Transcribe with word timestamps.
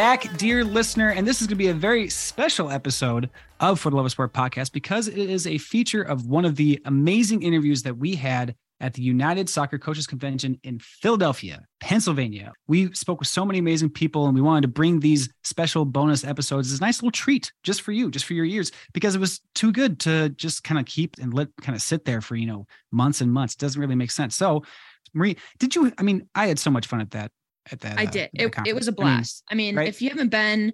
Back, 0.00 0.34
dear 0.38 0.64
listener. 0.64 1.10
And 1.10 1.28
this 1.28 1.42
is 1.42 1.46
going 1.46 1.58
to 1.58 1.62
be 1.62 1.68
a 1.68 1.74
very 1.74 2.08
special 2.08 2.70
episode 2.70 3.28
of 3.60 3.78
For 3.78 3.90
the 3.90 3.96
Love 3.96 4.06
of 4.06 4.10
Sport 4.10 4.32
podcast 4.32 4.72
because 4.72 5.08
it 5.08 5.18
is 5.18 5.46
a 5.46 5.58
feature 5.58 6.00
of 6.00 6.24
one 6.24 6.46
of 6.46 6.56
the 6.56 6.80
amazing 6.86 7.42
interviews 7.42 7.82
that 7.82 7.98
we 7.98 8.14
had 8.14 8.54
at 8.80 8.94
the 8.94 9.02
United 9.02 9.50
Soccer 9.50 9.78
Coaches 9.78 10.06
Convention 10.06 10.58
in 10.62 10.78
Philadelphia, 10.78 11.66
Pennsylvania. 11.80 12.54
We 12.66 12.94
spoke 12.94 13.18
with 13.18 13.28
so 13.28 13.44
many 13.44 13.58
amazing 13.58 13.90
people 13.90 14.24
and 14.24 14.34
we 14.34 14.40
wanted 14.40 14.62
to 14.62 14.68
bring 14.68 15.00
these 15.00 15.28
special 15.44 15.84
bonus 15.84 16.24
episodes 16.24 16.72
as 16.72 16.78
a 16.78 16.82
nice 16.82 17.02
little 17.02 17.12
treat 17.12 17.52
just 17.62 17.82
for 17.82 17.92
you, 17.92 18.10
just 18.10 18.24
for 18.24 18.32
your 18.32 18.46
ears, 18.46 18.72
because 18.94 19.14
it 19.14 19.20
was 19.20 19.42
too 19.54 19.70
good 19.70 20.00
to 20.00 20.30
just 20.30 20.64
kind 20.64 20.80
of 20.80 20.86
keep 20.86 21.18
and 21.20 21.34
let 21.34 21.48
kind 21.60 21.76
of 21.76 21.82
sit 21.82 22.06
there 22.06 22.22
for, 22.22 22.36
you 22.36 22.46
know, 22.46 22.66
months 22.90 23.20
and 23.20 23.30
months. 23.30 23.52
It 23.52 23.60
doesn't 23.60 23.78
really 23.78 23.96
make 23.96 24.12
sense. 24.12 24.34
So, 24.34 24.64
Marie, 25.12 25.36
did 25.58 25.74
you? 25.76 25.92
I 25.98 26.02
mean, 26.04 26.26
I 26.34 26.46
had 26.46 26.58
so 26.58 26.70
much 26.70 26.86
fun 26.86 27.02
at 27.02 27.10
that 27.10 27.32
at 27.70 27.80
that. 27.80 27.98
I 27.98 28.04
uh, 28.04 28.10
did. 28.10 28.30
It, 28.32 28.54
it 28.66 28.74
was 28.74 28.88
a 28.88 28.92
blast. 28.92 29.44
I 29.50 29.54
mean, 29.54 29.76
right? 29.76 29.88
if 29.88 30.02
you 30.02 30.10
haven't 30.10 30.28
been 30.28 30.72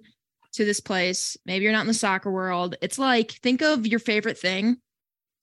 to 0.53 0.65
this 0.65 0.79
place, 0.79 1.37
maybe 1.45 1.63
you're 1.63 1.73
not 1.73 1.81
in 1.81 1.87
the 1.87 1.93
soccer 1.93 2.31
world. 2.31 2.75
It's 2.81 2.99
like 2.99 3.31
think 3.31 3.61
of 3.61 3.85
your 3.85 3.99
favorite 3.99 4.37
thing, 4.37 4.77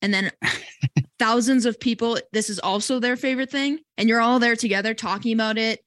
and 0.02 0.12
then 0.12 0.30
thousands 1.18 1.66
of 1.66 1.80
people. 1.80 2.18
This 2.32 2.50
is 2.50 2.58
also 2.58 2.98
their 2.98 3.16
favorite 3.16 3.50
thing, 3.50 3.78
and 3.96 4.08
you're 4.08 4.20
all 4.20 4.38
there 4.38 4.56
together 4.56 4.94
talking 4.94 5.32
about 5.32 5.58
it. 5.58 5.80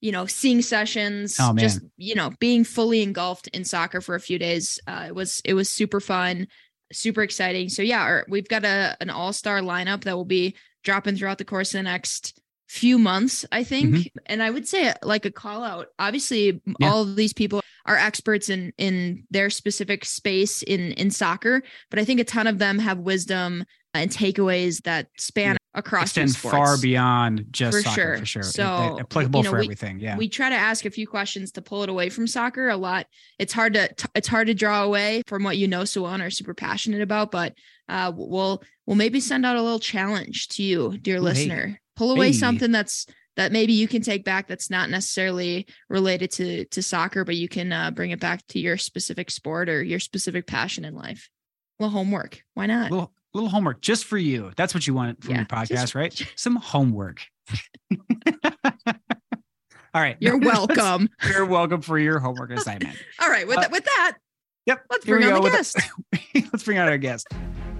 You 0.00 0.12
know, 0.12 0.26
seeing 0.26 0.62
sessions, 0.62 1.36
Oh, 1.38 1.54
just 1.54 1.80
you 1.96 2.14
know, 2.14 2.32
being 2.40 2.64
fully 2.64 3.02
engulfed 3.02 3.48
in 3.48 3.64
soccer 3.64 4.00
for 4.00 4.14
a 4.14 4.20
few 4.20 4.38
days. 4.38 4.80
Uh, 4.86 5.04
it 5.08 5.14
was 5.14 5.40
it 5.44 5.54
was 5.54 5.68
super 5.68 6.00
fun, 6.00 6.48
super 6.92 7.22
exciting. 7.22 7.68
So 7.68 7.82
yeah, 7.82 8.02
our, 8.02 8.26
we've 8.28 8.48
got 8.48 8.64
a 8.64 8.96
an 9.00 9.10
all 9.10 9.32
star 9.32 9.60
lineup 9.60 10.04
that 10.04 10.16
will 10.16 10.24
be 10.24 10.56
dropping 10.82 11.16
throughout 11.16 11.38
the 11.38 11.44
course 11.44 11.72
of 11.74 11.78
the 11.78 11.84
next 11.84 12.40
few 12.72 12.98
months, 12.98 13.44
I 13.52 13.64
think. 13.64 14.10
And 14.26 14.42
I 14.42 14.48
would 14.50 14.66
say 14.66 14.94
like 15.02 15.26
a 15.26 15.30
call 15.30 15.62
out. 15.62 15.88
Obviously, 15.98 16.60
Yeah. 16.80 16.88
all 16.90 17.02
of 17.02 17.16
these 17.16 17.34
people 17.34 17.60
are 17.84 17.96
experts 17.96 18.48
in 18.48 18.72
in 18.78 19.24
their 19.30 19.50
specific 19.50 20.04
space 20.06 20.62
in 20.62 20.92
in 20.92 21.10
soccer, 21.10 21.62
but 21.90 21.98
I 21.98 22.04
think 22.06 22.18
a 22.20 22.24
ton 22.24 22.46
of 22.46 22.58
them 22.58 22.78
have 22.78 22.98
wisdom 22.98 23.64
and 23.92 24.10
takeaways 24.10 24.82
that 24.84 25.08
span 25.18 25.58
across 25.74 26.04
extend 26.16 26.34
far 26.34 26.78
beyond 26.78 27.44
just 27.50 27.76
For 27.76 27.82
soccer 27.82 27.94
sure. 28.00 28.18
for 28.18 28.24
sure. 28.26 28.42
So, 28.42 28.50
So 28.52 29.00
applicable 29.00 29.40
you 29.40 29.44
know, 29.44 29.50
for 29.50 29.58
we- 29.58 29.64
everything. 29.66 30.00
Yeah. 30.00 30.16
We 30.16 30.28
try 30.28 30.48
to 30.48 30.56
ask 30.56 30.86
a 30.86 30.90
few 30.90 31.06
questions 31.06 31.52
to 31.52 31.62
pull 31.62 31.82
it 31.82 31.90
away 31.90 32.08
from 32.08 32.26
soccer 32.26 32.70
a 32.70 32.76
lot. 32.78 33.06
It's 33.38 33.52
hard 33.52 33.74
to 33.74 33.90
it's 34.14 34.28
hard 34.28 34.46
to 34.46 34.54
draw 34.54 34.82
away 34.82 35.22
from 35.26 35.42
what 35.44 35.58
you 35.58 35.68
know 35.68 35.84
so 35.84 36.02
well 36.02 36.14
and 36.14 36.22
are 36.22 36.30
super 36.30 36.54
passionate 36.54 37.02
about, 37.02 37.30
but 37.30 37.52
uh 37.90 38.12
we'll 38.16 38.62
we'll 38.86 38.96
maybe 38.96 39.20
send 39.20 39.44
out 39.44 39.56
a 39.56 39.62
little 39.62 39.78
challenge 39.78 40.48
to 40.54 40.62
you, 40.62 40.96
dear 41.02 41.18
Ooh, 41.18 41.24
hey. 41.26 41.78
Pull 41.96 42.12
away 42.12 42.28
Hey. 42.28 42.32
something 42.32 42.72
that's 42.72 43.06
that 43.36 43.50
maybe 43.52 43.72
you 43.72 43.88
can 43.88 44.02
take 44.02 44.24
back 44.24 44.46
that's 44.46 44.68
not 44.70 44.90
necessarily 44.90 45.66
related 45.88 46.30
to 46.32 46.64
to 46.66 46.82
soccer, 46.82 47.24
but 47.24 47.36
you 47.36 47.48
can 47.48 47.72
uh, 47.72 47.90
bring 47.90 48.10
it 48.10 48.20
back 48.20 48.46
to 48.48 48.58
your 48.58 48.76
specific 48.76 49.30
sport 49.30 49.68
or 49.68 49.82
your 49.82 50.00
specific 50.00 50.46
passion 50.46 50.84
in 50.84 50.94
life. 50.94 51.28
Well, 51.78 51.90
homework. 51.90 52.42
Why 52.54 52.66
not? 52.66 52.90
little 52.90 53.12
little 53.34 53.48
homework 53.48 53.80
just 53.80 54.04
for 54.04 54.18
you. 54.18 54.52
That's 54.56 54.74
what 54.74 54.86
you 54.86 54.94
want 54.94 55.22
from 55.24 55.32
Yeah, 55.32 55.38
your 55.38 55.46
podcast, 55.46 55.68
just- 55.68 55.94
right? 55.94 56.32
Some 56.36 56.56
homework. 56.56 57.22
All 59.94 60.00
right. 60.00 60.16
You're 60.20 60.38
welcome. 60.40 61.08
You're 61.28 61.44
welcome 61.46 61.82
for 61.82 61.98
your 61.98 62.18
homework 62.18 62.50
assignment. 62.52 62.96
All 63.20 63.28
right, 63.28 63.46
with 63.46 63.58
Uh, 63.58 63.60
that, 63.62 63.70
with 63.72 63.84
that, 63.84 64.12
Yep. 64.66 64.84
let's 64.90 65.04
bring 65.04 65.24
on 65.24 65.42
the 65.42 65.50
guest. 65.50 65.76
Let's 66.34 66.64
bring 66.64 66.78
out 66.78 66.88
our 66.88 66.98
guest. 66.98 67.26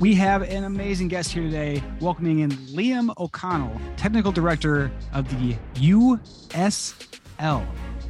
We 0.02 0.16
have 0.16 0.42
an 0.42 0.64
amazing 0.64 1.06
guest 1.06 1.30
here 1.30 1.44
today, 1.44 1.80
welcoming 2.00 2.40
in 2.40 2.50
Liam 2.50 3.16
O'Connell, 3.18 3.80
technical 3.96 4.32
director 4.32 4.90
of 5.12 5.28
the 5.28 5.56
USL. 5.74 6.18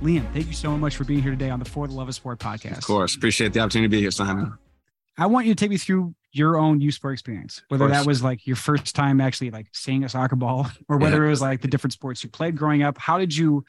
Liam, 0.01 0.33
thank 0.33 0.47
you 0.47 0.55
so 0.55 0.79
much 0.79 0.97
for 0.97 1.05
being 1.05 1.21
here 1.21 1.33
today 1.33 1.51
on 1.51 1.59
the 1.59 1.67
For 1.67 1.87
the 1.87 1.93
Love 1.93 2.09
of 2.09 2.15
Sport 2.15 2.39
podcast. 2.39 2.79
Of 2.79 2.87
course. 2.87 3.15
Appreciate 3.15 3.53
the 3.53 3.61
opportunity 3.61 3.89
to 3.89 3.91
be 3.91 4.01
here, 4.01 4.11
Simon. 4.11 4.57
I 5.19 5.27
want 5.27 5.47
you 5.47 5.55
to 5.55 5.61
take 5.63 5.69
me 5.69 5.77
through 5.77 6.15
your 6.31 6.57
own 6.57 6.81
youth 6.81 6.95
sport 6.95 7.13
experience, 7.13 7.61
whether 7.69 7.87
that 7.89 8.07
was 8.07 8.23
like 8.23 8.47
your 8.47 8.57
first 8.57 8.95
time 8.95 9.21
actually 9.21 9.51
like 9.51 9.67
seeing 9.75 10.03
a 10.03 10.09
soccer 10.09 10.35
ball 10.35 10.69
or 10.89 10.97
whether 10.97 11.27
it 11.27 11.29
was 11.29 11.43
like 11.43 11.61
the 11.61 11.69
different 11.69 11.93
sports 11.93 12.25
you 12.25 12.31
played 12.31 12.57
growing 12.57 12.83
up. 12.83 12.97
How 12.97 13.19
did 13.19 13.37
you 13.37 13.67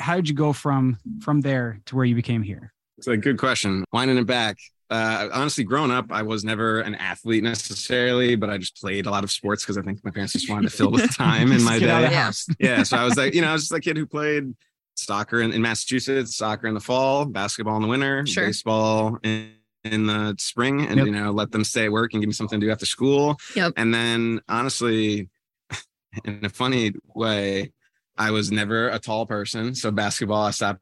how 0.00 0.16
did 0.16 0.28
you 0.28 0.34
go 0.34 0.52
from 0.52 0.98
from 1.20 1.42
there 1.42 1.80
to 1.86 1.94
where 1.94 2.04
you 2.04 2.16
became 2.16 2.42
here? 2.42 2.72
It's 2.98 3.06
a 3.06 3.16
good 3.16 3.38
question. 3.38 3.84
Winding 3.92 4.18
it 4.18 4.26
back. 4.26 4.56
Uh, 4.88 5.28
honestly, 5.32 5.64
growing 5.64 5.90
up, 5.90 6.06
I 6.12 6.22
was 6.22 6.44
never 6.44 6.80
an 6.80 6.94
athlete 6.94 7.42
necessarily, 7.42 8.36
but 8.36 8.50
I 8.50 8.58
just 8.58 8.76
played 8.80 9.06
a 9.06 9.10
lot 9.10 9.24
of 9.24 9.30
sports 9.30 9.64
because 9.64 9.76
I 9.76 9.82
think 9.82 10.04
my 10.04 10.10
parents 10.12 10.32
just 10.32 10.48
wanted 10.48 10.70
to 10.70 10.76
fill 10.76 10.92
the 10.92 11.08
time 11.12 11.50
in 11.52 11.62
my 11.64 11.72
Just 11.72 11.80
get 11.80 11.90
out 11.90 12.04
of 12.04 12.10
day. 12.10 12.14
Yeah. 12.14 12.22
house. 12.22 12.46
yeah. 12.60 12.82
So 12.84 12.96
I 12.96 13.04
was 13.04 13.16
like, 13.22 13.34
you 13.34 13.40
know, 13.40 13.48
I 13.48 13.52
was 13.52 13.62
just 13.62 13.72
a 13.72 13.80
kid 13.80 13.96
who 13.96 14.06
played 14.06 14.54
soccer 14.94 15.40
in, 15.40 15.52
in 15.52 15.60
Massachusetts, 15.60 16.36
soccer 16.36 16.68
in 16.68 16.74
the 16.74 16.80
fall, 16.80 17.24
basketball 17.24 17.76
in 17.76 17.82
the 17.82 17.88
winter, 17.88 18.24
Sure. 18.26 18.46
baseball 18.46 19.18
in, 19.24 19.50
in 19.84 20.06
the 20.06 20.34
spring, 20.38 20.86
and 20.86 20.98
Yep. 20.98 21.06
you 21.06 21.12
know, 21.12 21.32
let 21.32 21.50
them 21.50 21.64
stay 21.64 21.86
at 21.86 21.92
work 21.92 22.12
and 22.12 22.22
give 22.22 22.28
me 22.28 22.32
something 22.34 22.60
to 22.60 22.66
do 22.66 22.70
after 22.72 22.86
school. 22.86 23.36
Yep. 23.56 23.72
And 23.76 23.92
then 23.92 24.40
honestly, 24.48 25.28
in 26.24 26.44
a 26.44 26.48
funny 26.48 26.92
way, 27.14 27.72
I 28.16 28.30
was 28.30 28.50
never 28.50 28.88
a 28.88 28.98
tall 28.98 29.26
person. 29.26 29.74
So 29.74 29.90
basketball, 29.90 30.44
I 30.44 30.50
stopped. 30.52 30.80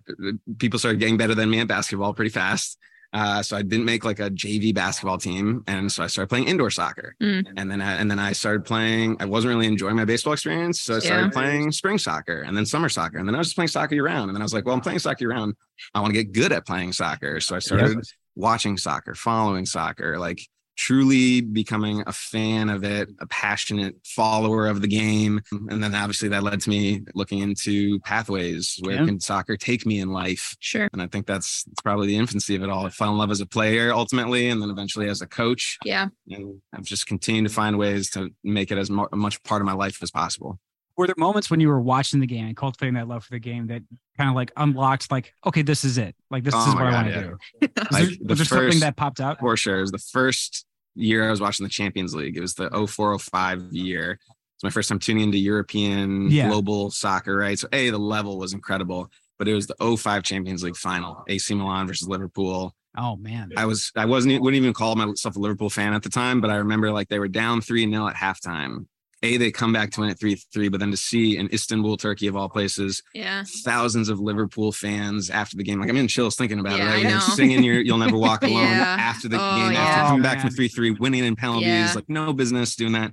People 0.59 0.78
started 0.78 1.00
getting 1.00 1.16
better 1.16 1.34
than 1.34 1.50
me 1.50 1.59
at 1.60 1.66
basketball 1.69 2.12
pretty 2.15 2.31
fast. 2.31 2.78
Uh, 3.14 3.41
so 3.42 3.56
I 3.56 3.62
didn't 3.62 3.84
make 3.84 4.04
like 4.04 4.19
a 4.19 4.28
JV 4.28 4.75
basketball 4.75 5.19
team, 5.19 5.62
and 5.69 5.91
so 5.91 6.02
I 6.02 6.08
started 6.08 6.28
playing 6.28 6.48
indoor 6.48 6.69
soccer. 6.69 7.14
Mm. 7.22 7.47
And 7.56 7.70
then 7.70 7.80
I, 7.80 7.92
and 7.94 8.10
then 8.10 8.19
I 8.19 8.32
started 8.32 8.64
playing. 8.64 9.16
I 9.20 9.25
wasn't 9.25 9.54
really 9.54 9.69
enjoying 9.69 9.94
my 9.94 10.04
baseball 10.04 10.32
experience, 10.32 10.80
so 10.80 10.97
I 10.97 10.98
started 10.98 11.26
Yeah. 11.26 11.30
playing 11.30 11.70
spring 11.70 11.97
soccer 11.98 12.41
and 12.42 12.56
then 12.56 12.66
summer 12.66 12.88
soccer, 12.88 13.19
and 13.19 13.28
then 13.28 13.36
I 13.36 13.38
was 13.38 13.47
just 13.47 13.54
playing 13.56 13.69
soccer 13.69 13.94
year 13.94 14.04
round. 14.04 14.30
And 14.30 14.34
then 14.36 14.42
I 14.42 14.44
was 14.44 14.53
like, 14.53 14.66
well, 14.66 14.74
I'm 14.74 14.80
playing 14.80 14.98
soccer 14.98 15.19
year 15.20 15.30
round. 15.30 15.54
I 15.94 16.00
want 16.00 16.12
to 16.12 16.22
get 16.24 16.32
good 16.32 16.50
at 16.53 16.66
playing 16.66 16.92
soccer, 16.92 17.38
so 17.38 17.54
I 17.54 17.60
started 17.60 17.98
watching 18.34 18.76
soccer, 18.76 19.14
following 19.14 19.64
soccer, 19.64 20.19
like 20.19 20.41
truly 20.76 21.41
becoming 21.41 22.03
a 22.06 22.12
fan 22.12 22.68
of 22.68 22.84
it, 22.84 23.09
a 23.21 23.26
passionate 23.26 23.97
follower 24.04 24.66
of 24.66 24.80
the 24.80 24.88
game. 24.88 25.41
And 25.50 25.82
then 25.82 25.94
obviously 25.94 26.28
that 26.30 26.42
led 26.42 26.60
to 26.62 26.71
me 26.71 27.03
looking 27.15 27.38
into 27.41 28.00
pathways. 28.00 28.76
Where 28.80 28.97
Yeah. 28.97 29.06
can 29.06 29.21
soccer 29.21 29.56
take 29.56 29.86
me 29.86 30.00
in 30.00 30.10
life? 30.10 30.56
Sure. 30.60 30.88
And 30.92 31.00
I 31.00 31.06
think 31.06 31.26
that's, 31.26 31.65
that's 31.65 31.80
probably 31.82 32.09
the 32.09 32.16
infancy 32.16 32.54
of 32.56 32.62
it 32.62 32.71
all. 32.71 32.86
I 32.86 32.91
fell 32.91 33.10
in 33.10 33.18
love 33.18 33.30
as 33.30 33.41
a 33.41 33.47
player 33.47 33.92
ultimately, 33.92 34.48
and 34.48 34.60
then 34.60 34.71
eventually 34.71 35.09
as 35.09 35.21
a 35.21 35.26
coach. 35.26 35.78
Yeah. 35.84 36.09
And 36.28 36.60
I've 36.74 36.84
just 36.84 37.06
continued 37.06 37.48
to 37.48 37.54
find 37.54 37.78
ways 37.78 38.10
to 38.10 38.30
make 38.42 38.70
it 38.70 38.78
as 38.78 38.91
much 38.91 39.42
part 39.44 39.62
of 39.62 39.66
my 39.66 39.72
life 39.74 40.03
as 40.03 40.10
possible. 40.10 40.59
Were 40.96 41.06
there 41.06 41.14
moments 41.18 41.50
when 41.50 41.60
you 41.60 41.68
were 41.68 41.80
watching 41.80 42.20
the 42.20 42.26
game 42.26 42.46
and 42.46 42.56
cultivating 42.56 42.94
that 42.94 43.08
love 43.08 43.24
for 43.24 43.32
the 43.32 43.41
game 43.41 43.66
that 43.66 43.82
kind 44.16 44.30
of 44.30 44.36
like 44.36 44.52
unlocked 44.56 45.10
like, 45.10 45.32
okay, 45.44 45.62
this 45.62 45.84
is 45.84 45.98
it. 45.98 46.14
Like 46.30 46.44
this 46.44 46.54
Oh 46.56 46.68
is 46.68 46.74
my 46.74 46.84
what 46.84 46.92
I 46.92 47.02
want 47.02 47.08
to 47.08 47.14
yeah. 47.14 47.20
do. 47.20 47.38
Was 47.60 47.92
Like, 47.92 48.02
there, 48.02 48.10
the 48.20 48.24
was 48.28 48.38
there 48.38 48.46
something 48.46 48.80
that 48.80 48.96
popped 48.96 49.20
out? 49.20 49.41
For 49.41 49.56
sure. 49.56 49.78
It 49.78 49.82
was 49.82 49.91
the 49.92 49.98
first 49.98 50.66
year 50.94 51.26
I 51.26 51.30
was 51.30 51.41
watching 51.41 51.64
the 51.64 51.70
Champions 51.70 52.14
League. 52.14 52.36
It 52.36 52.41
was 52.41 52.54
the 52.54 52.70
0405 52.70 53.72
year. 53.72 54.18
It's 54.56 54.62
my 54.62 54.70
first 54.70 54.88
time 54.88 55.00
tuning 55.00 55.24
into 55.24 55.38
European 55.38 56.30
Yeah. 56.30 56.48
global 56.48 56.91
soccer, 56.92 57.36
right? 57.36 57.58
So 57.58 57.66
A, 57.72 57.91
the 57.91 57.98
level 57.98 58.38
was 58.38 58.52
incredible, 58.52 59.10
but 59.38 59.48
it 59.48 59.54
was 59.54 59.66
the 59.66 59.96
05 59.96 60.22
Champions 60.22 60.62
League 60.62 60.76
final, 60.76 61.24
AC 61.28 61.52
Milan 61.54 61.88
versus 61.88 62.06
Liverpool. 62.06 62.72
Oh 62.96 63.16
man. 63.16 63.50
I 63.56 63.66
was 63.66 63.91
I 63.96 64.04
wasn't 64.04 64.41
wouldn't 64.41 64.60
even 64.62 64.72
call 64.72 64.94
myself 64.94 65.34
a 65.34 65.41
Liverpool 65.41 65.70
fan 65.70 65.92
at 65.94 66.04
the 66.04 66.08
time, 66.08 66.41
but 66.41 66.50
I 66.50 66.54
remember 66.56 66.92
like 66.92 67.08
they 67.08 67.18
were 67.18 67.26
down 67.26 67.60
three 67.60 67.91
0 67.91 68.06
at 68.06 68.14
halftime. 68.14 68.86
A 69.24 69.36
they 69.38 69.50
come 69.50 69.72
back 69.72 69.91
to 69.92 70.00
win 70.00 70.10
it 70.10 70.18
three 70.21 70.36
three, 70.53 70.68
but 70.68 70.78
then 70.80 70.91
to 70.91 70.97
see 70.97 71.36
in 71.38 71.48
Istanbul, 71.53 71.97
Turkey 71.97 72.26
of 72.26 72.36
all 72.36 72.48
places, 72.48 73.03
Yeah. 73.15 73.42
thousands 73.65 74.09
of 74.09 74.21
Liverpool 74.21 74.71
fans 74.72 75.30
after 75.30 75.56
the 75.56 75.65
game. 75.65 75.80
Like 75.80 75.88
I'm 75.88 75.97
in 75.97 76.09
chills 76.09 76.36
thinking 76.36 76.59
about 76.60 76.78
Yeah, 76.78 76.84
it. 76.84 76.88
I 76.88 76.94
Right, 76.94 77.03
They're 77.04 77.12
know. 77.15 77.21
singing 77.21 77.62
your 77.65 77.80
"You'll 77.80 77.98
Never 77.98 78.18
Walk 78.18 78.42
Alone" 78.48 78.62
Yeah. 78.62 78.97
after 79.00 79.28
the 79.28 79.38
Oh, 79.41 79.56
game, 79.56 79.72
yeah. 79.72 79.78
after 79.80 80.03
Oh, 80.03 80.06
coming 80.09 80.22
back 80.22 80.41
from 80.41 80.50
three 80.50 80.68
three, 80.68 80.91
winning 80.92 81.24
in 81.24 81.36
penalties. 81.36 81.68
Yeah. 81.68 81.92
Like 81.94 82.09
no 82.09 82.32
business 82.32 82.76
doing 82.76 82.92
that. 82.92 83.12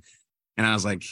And 0.56 0.66
I 0.66 0.74
was 0.74 0.84
like, 0.84 1.02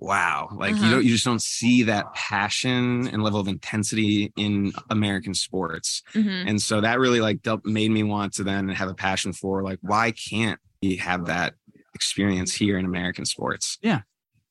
wow, 0.00 0.48
like 0.52 0.74
Uh-huh. 0.74 0.84
you 0.84 0.90
don't 0.92 1.04
you 1.04 1.10
just 1.12 1.24
don't 1.24 1.42
see 1.42 1.84
that 1.84 2.12
passion 2.14 3.08
and 3.08 3.22
level 3.22 3.40
of 3.40 3.48
intensity 3.48 4.32
in 4.36 4.72
American 4.90 5.34
sports. 5.34 6.02
Mhm. 6.14 6.48
And 6.48 6.62
so 6.62 6.80
that 6.80 6.98
really 7.00 7.20
like 7.20 7.40
made 7.64 7.90
me 7.90 8.02
want 8.02 8.32
to 8.34 8.44
then 8.44 8.68
have 8.68 8.88
a 8.88 8.94
passion 8.94 9.32
for 9.32 9.62
like 9.62 9.78
why 9.82 10.10
can't 10.12 10.58
we 10.82 10.96
have 10.96 11.26
that 11.26 11.54
experience 11.94 12.54
here 12.54 12.78
in 12.78 12.84
American 12.84 13.24
sports? 13.24 13.78
Yeah. 13.82 14.02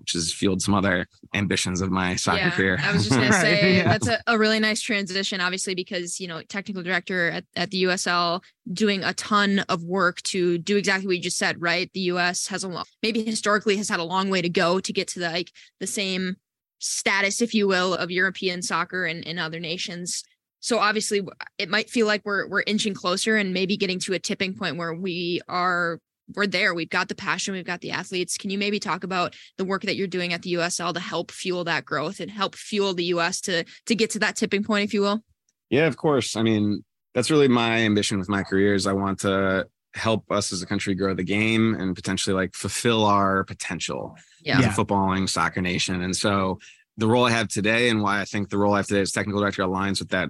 Which 0.08 0.14
has 0.14 0.32
fueled 0.32 0.62
some 0.62 0.74
other 0.74 1.06
ambitions 1.34 1.82
of 1.82 1.92
my 1.92 2.16
soccer 2.16 2.38
yeah, 2.38 2.50
career. 2.52 2.78
I 2.82 2.94
was 2.94 3.10
just 3.10 3.20
gonna 3.20 3.34
say 3.42 3.78
yeah. 3.78 3.84
that's 3.84 4.08
a, 4.08 4.22
a 4.26 4.38
really 4.38 4.60
nice 4.60 4.80
transition, 4.80 5.42
obviously, 5.42 5.76
because 5.76 6.18
you 6.22 6.30
know, 6.30 6.42
technical 6.44 6.82
director 6.82 7.30
at, 7.30 7.44
at 7.58 7.72
the 7.72 7.84
USL 7.84 8.42
doing 8.72 9.04
a 9.04 9.14
ton 9.14 9.60
of 9.68 9.84
work 9.84 10.22
to 10.22 10.58
do 10.60 10.78
exactly 10.78 11.08
what 11.08 11.18
you 11.18 11.22
just 11.22 11.38
said, 11.38 11.62
right? 11.62 11.92
The 11.94 12.00
US 12.12 12.48
has 12.48 12.64
a 12.64 12.70
long 12.70 12.86
maybe 13.04 13.22
historically 13.26 13.76
has 13.76 13.90
had 13.90 14.00
a 14.00 14.06
long 14.06 14.30
way 14.30 14.42
to 14.42 14.50
go 14.50 14.80
to 14.80 14.94
get 14.94 15.10
to 15.10 15.20
the 15.20 15.30
like 15.30 15.52
the 15.82 15.88
same 15.88 16.38
status, 16.80 17.42
if 17.42 17.54
you 17.54 17.68
will, 17.68 17.94
of 17.94 18.10
European 18.10 18.62
soccer 18.62 19.04
and 19.04 19.26
in 19.26 19.38
other 19.38 19.60
nations. 19.60 20.24
So 20.62 20.80
obviously 20.80 21.22
it 21.58 21.70
might 21.70 21.90
feel 21.90 22.08
like 22.08 22.22
we're 22.24 22.48
we're 22.48 22.64
inching 22.66 22.94
closer 22.94 23.36
and 23.36 23.54
maybe 23.54 23.76
getting 23.76 24.00
to 24.00 24.14
a 24.14 24.20
tipping 24.20 24.54
point 24.54 24.78
where 24.78 24.94
we 24.94 25.42
are 25.50 26.00
we're 26.36 26.48
there. 26.48 26.74
We've 26.74 26.90
got 26.90 27.08
the 27.08 27.16
passion, 27.16 27.54
we've 27.54 27.66
got 27.66 27.82
the 27.82 27.92
athletes. 27.92 28.38
Can 28.38 28.50
you 28.50 28.58
maybe 28.58 28.80
talk 28.80 29.04
about 29.04 29.36
the 29.58 29.66
work 29.66 29.84
that 29.84 29.96
you're 29.96 30.08
doing 30.08 30.34
at 30.34 30.42
the 30.42 30.54
USL 30.54 30.94
to 30.94 31.00
help 31.00 31.32
fuel 31.32 31.64
that 31.66 31.86
growth 31.86 32.20
and 32.20 32.30
help 32.30 32.56
fuel 32.56 32.94
the 32.94 33.06
US 33.06 33.42
to 33.42 33.64
to 33.86 33.96
get 33.96 34.10
to 34.12 34.20
that 34.20 34.36
tipping 34.36 34.64
point, 34.64 34.84
if 34.84 34.94
you 34.94 35.02
will? 35.02 35.24
Yeah, 35.70 35.88
of 35.88 35.98
course. 35.98 36.36
I 36.36 36.44
mean, 36.44 36.84
that's 37.14 37.32
really 37.32 37.48
my 37.48 37.80
ambition 37.80 38.20
with 38.20 38.30
my 38.30 38.44
career 38.44 38.74
is 38.74 38.88
I 38.88 38.94
want 38.94 39.20
to 39.20 39.68
help 39.94 40.32
us 40.32 40.52
as 40.54 40.62
a 40.62 40.66
country 40.66 40.94
grow 40.94 41.14
the 41.16 41.24
game 41.24 41.74
and 41.74 41.96
potentially 41.96 42.36
like 42.36 42.54
fulfill 42.56 43.06
our 43.06 43.44
potential 43.44 44.16
Yeah. 44.44 44.60
Yeah. 44.60 44.74
footballing 44.74 45.28
soccer 45.28 45.62
nation. 45.62 46.02
And 46.02 46.16
so 46.16 46.60
the 46.98 47.08
role 47.08 47.26
I 47.26 47.32
have 47.32 47.48
today 47.48 47.90
and 47.90 48.02
why 48.02 48.22
I 48.22 48.26
think 48.26 48.50
the 48.50 48.58
role 48.58 48.74
I 48.74 48.78
have 48.78 48.88
today 48.88 49.02
as 49.02 49.12
technical 49.12 49.42
director 49.42 49.64
aligns 49.64 50.00
with 50.00 50.10
that 50.10 50.30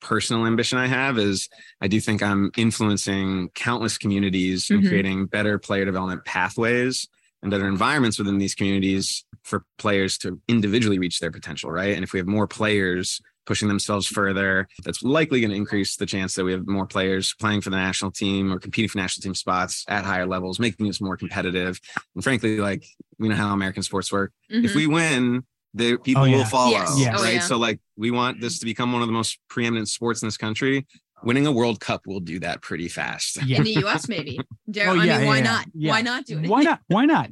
personal 0.00 0.46
ambition 0.46 0.78
I 0.78 0.86
have 0.86 1.18
is 1.18 1.48
I 1.80 1.88
do 1.88 2.00
think 2.00 2.22
I'm 2.22 2.50
influencing 2.56 3.50
countless 3.54 3.98
communities 3.98 4.70
and 4.70 4.82
Mhm. 4.82 4.88
creating 4.88 5.26
better 5.26 5.58
player 5.58 5.84
development 5.84 6.24
pathways 6.24 7.08
and 7.42 7.50
better 7.50 7.68
environments 7.68 8.18
within 8.18 8.38
these 8.38 8.54
communities 8.54 9.24
for 9.42 9.64
players 9.78 10.18
to 10.18 10.40
individually 10.48 10.98
reach 10.98 11.20
their 11.20 11.30
potential, 11.30 11.70
right? 11.70 11.94
And 11.94 12.02
if 12.02 12.12
we 12.12 12.18
have 12.18 12.26
more 12.26 12.46
players 12.46 13.20
pushing 13.46 13.68
themselves 13.68 14.08
further, 14.08 14.66
that's 14.84 15.04
likely 15.04 15.40
going 15.40 15.50
to 15.50 15.56
increase 15.56 15.94
the 15.96 16.06
chance 16.06 16.34
that 16.34 16.44
we 16.44 16.50
have 16.50 16.66
more 16.66 16.86
players 16.86 17.32
playing 17.38 17.60
for 17.60 17.70
the 17.70 17.76
national 17.76 18.10
team 18.10 18.52
or 18.52 18.58
competing 18.58 18.88
for 18.88 18.98
national 18.98 19.22
team 19.22 19.36
spots 19.36 19.84
at 19.86 20.04
higher 20.04 20.26
levels, 20.26 20.58
making 20.58 20.88
us 20.88 21.00
more 21.00 21.16
competitive. 21.16 21.80
And 22.16 22.24
frankly, 22.24 22.58
like 22.58 22.84
we 23.18 23.28
know 23.28 23.36
how 23.36 23.52
American 23.52 23.84
sports 23.84 24.10
work. 24.10 24.32
If 24.50 24.72
Mhm. 24.72 24.74
we 24.74 24.86
win, 24.88 25.46
the 25.76 25.96
people 25.98 26.22
Oh, 26.22 26.24
yeah. 26.26 26.36
will 26.38 26.44
follow, 26.44 26.70
Yes. 26.70 26.94
Yes. 26.98 27.14
Oh, 27.18 27.22
right? 27.22 27.34
yeah. 27.34 27.40
So 27.40 27.56
like 27.58 27.80
we 27.96 28.10
want 28.10 28.40
this 28.40 28.58
to 28.60 28.64
become 28.64 28.92
one 28.92 29.02
of 29.02 29.08
the 29.08 29.12
most 29.12 29.38
preeminent 29.48 29.88
sports 29.88 30.22
in 30.22 30.26
this 30.28 30.36
country. 30.36 30.86
Winning 31.24 31.46
a 31.46 31.52
World 31.52 31.80
Cup 31.80 32.06
will 32.06 32.20
do 32.20 32.38
that 32.40 32.60
pretty 32.62 32.88
fast. 32.88 33.42
Yeah. 33.44 33.58
in 33.58 33.64
the 33.64 33.84
US, 33.86 34.08
maybe. 34.08 34.38
Dare, 34.70 34.90
Oh, 34.90 35.00
I 35.00 35.04
yeah, 35.04 35.18
mean, 35.18 35.26
why 35.28 35.36
yeah, 35.38 35.42
not? 35.44 35.66
yeah. 35.74 35.90
Why 35.92 36.02
not 36.02 36.24
do 36.26 36.38
it? 36.38 36.48
Why 36.48 36.62
not? 36.62 36.80
Why 36.88 37.04
not? 37.16 37.30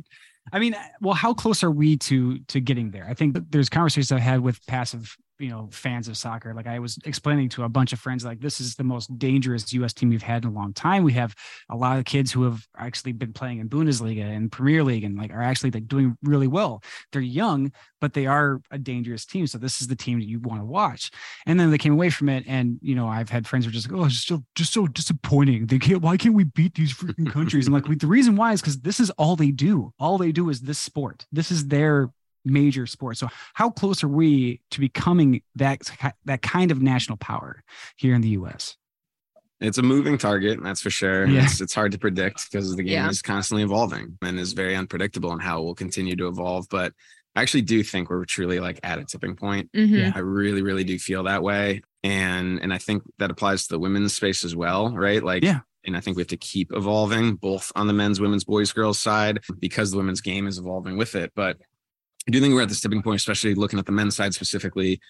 I 0.53 0.59
mean, 0.59 0.75
well, 1.01 1.15
how 1.15 1.33
close 1.35 1.63
are 1.63 1.71
we 1.71 1.97
to 1.99 2.39
to 2.49 2.61
getting 2.61 2.91
there? 2.91 3.07
I 3.09 3.15
think 3.15 3.37
there's 3.51 3.69
conversations 3.71 4.13
I've 4.13 4.21
had 4.21 4.41
with 4.41 4.65
passive, 4.67 5.17
you 5.39 5.49
know, 5.49 5.69
fans 5.73 6.09
of 6.09 6.17
soccer. 6.17 6.55
Like 6.55 6.67
I 6.67 6.79
was 6.79 6.99
explaining 7.05 7.49
to 7.51 7.65
a 7.65 7.69
bunch 7.69 7.93
of 7.93 7.99
friends, 7.99 8.25
like 8.25 8.41
this 8.41 8.61
is 8.61 8.77
the 8.77 8.85
most 8.85 9.17
dangerous 9.19 9.73
U.S. 9.73 9.93
team 9.93 10.11
we've 10.11 10.23
had 10.23 10.45
in 10.45 10.51
a 10.51 10.53
long 10.53 10.73
time. 10.73 11.03
We 11.03 11.13
have 11.15 11.35
a 11.69 11.77
lot 11.77 11.99
of 11.99 12.05
kids 12.05 12.33
who 12.33 12.45
have 12.45 12.67
actually 12.77 13.13
been 13.13 13.33
playing 13.33 13.59
in 13.59 13.69
Bundesliga 13.69 14.25
and 14.25 14.51
Premier 14.51 14.85
League 14.85 15.05
and 15.05 15.17
like 15.17 15.33
are 15.33 15.43
actually 15.43 15.71
like 15.71 15.89
doing 15.89 16.17
really 16.23 16.47
well. 16.47 16.83
They're 17.13 17.23
young, 17.23 17.73
but 18.01 18.13
they 18.13 18.27
are 18.27 18.61
a 18.71 18.79
dangerous 18.79 19.25
team. 19.25 19.47
So 19.47 19.59
this 19.59 19.81
is 19.81 19.89
the 19.89 19.97
team 19.97 20.21
that 20.21 20.29
you 20.29 20.39
want 20.41 20.61
to 20.61 20.67
watch. 20.67 21.11
And 21.47 21.59
then 21.59 21.71
they 21.71 21.79
came 21.79 21.95
away 21.95 22.11
from 22.11 22.29
it, 22.29 22.45
and 22.47 22.79
you 22.83 22.95
know, 22.95 23.09
I've 23.09 23.31
had 23.31 23.47
friends 23.47 23.65
who 23.65 23.71
are 23.71 23.73
just 23.73 23.91
like, 23.91 24.01
"Oh, 24.01 24.05
it's 24.05 24.19
still 24.19 24.45
just 24.55 24.73
so 24.73 24.87
disappointing. 24.87 25.67
They 25.67 25.79
can't. 25.79 26.03
Why 26.03 26.17
can't 26.17 26.35
we 26.35 26.45
beat 26.45 26.75
these 26.75 26.95
freaking 26.95 27.31
countries?" 27.31 27.67
And 27.67 27.75
like, 27.75 27.99
the 27.99 28.07
reason 28.07 28.37
why 28.37 28.53
is 28.53 28.61
because 28.61 28.81
this 28.81 29.01
is 29.01 29.11
all 29.11 29.37
they 29.37 29.51
do. 29.51 29.93
All 29.99 30.19
they 30.19 30.33
do 30.33 30.51
is 30.51 30.61
this 30.61 30.79
sport. 30.79 31.27
This 31.33 31.51
is 31.51 31.69
their 31.69 32.11
major 32.45 32.87
sport. 32.87 33.17
So, 33.19 33.29
how 33.55 33.71
close 33.71 34.03
are 34.05 34.09
we 34.09 34.61
to 34.71 34.81
becoming 34.81 35.43
that 35.57 35.81
that 36.25 36.43
kind 36.43 36.71
of 36.71 36.81
national 36.83 37.17
power 37.19 37.63
here 37.97 38.15
in 38.15 38.21
the 38.21 38.31
U.S.? 38.31 38.77
It's 39.61 39.79
a 39.79 39.83
moving 39.83 40.19
target, 40.19 40.59
that's 40.63 40.83
for 40.83 40.91
sure. 40.91 41.27
Yeah. 41.27 41.45
It's 41.45 41.61
it's 41.61 41.75
hard 41.75 41.93
to 41.93 41.99
predict 41.99 42.51
because 42.51 42.75
the 42.75 42.83
game 42.83 42.93
Yeah. 42.93 43.09
is 43.09 43.23
constantly 43.23 43.63
evolving 43.63 44.19
and 44.21 44.39
is 44.39 44.53
very 44.53 44.75
unpredictable 44.77 45.33
in 45.33 45.39
how 45.39 45.61
it 45.61 45.65
will 45.65 45.75
continue 45.75 46.17
to 46.17 46.27
evolve. 46.29 46.67
But 46.69 46.93
I 47.37 47.43
actually 47.43 47.63
do 47.63 47.83
think 47.83 48.11
we're 48.11 48.25
truly 48.27 48.61
like 48.61 48.79
at 48.83 48.99
a 48.99 49.05
tipping 49.05 49.37
point. 49.37 49.71
Mhm. 49.73 49.89
Yeah. 49.91 50.13
I 50.15 50.19
really, 50.19 50.63
really 50.63 50.85
do 50.85 50.99
feel 50.99 51.23
that 51.25 51.43
way. 51.43 51.83
And 52.03 52.61
and 52.61 52.75
I 52.75 52.79
think 52.79 53.05
that 53.19 53.31
applies 53.31 53.63
to 53.63 53.69
the 53.75 53.79
women's 53.79 54.15
space 54.15 54.45
as 54.45 54.55
well, 54.55 54.95
right? 54.95 55.23
Like 55.23 55.43
Yeah. 55.43 55.61
and 55.85 55.97
I 55.97 56.01
think 56.01 56.17
we 56.17 56.21
have 56.23 56.29
to 56.29 56.37
keep 56.37 56.73
evolving 56.73 57.37
both 57.37 57.73
on 57.77 57.87
the 57.87 57.93
men's, 57.95 58.21
women's, 58.21 58.45
boys, 58.45 58.73
girls 58.73 58.99
side 58.99 59.41
because 59.61 59.93
the 59.93 59.97
women's 59.97 60.21
game 60.21 60.47
is 60.47 60.59
evolving 60.59 60.97
with 60.99 61.15
it. 61.15 61.33
But 61.35 61.59
I 62.27 62.31
do 62.31 62.41
think 62.41 62.55
we're 62.55 62.63
at 62.63 62.69
this 62.69 62.81
tipping 62.81 63.03
point, 63.03 63.17
especially 63.21 63.55
looking 63.55 63.79
at 63.79 63.87
the 63.87 63.93
men's 63.93 64.17
side 64.17 64.35
specifically. 64.35 65.01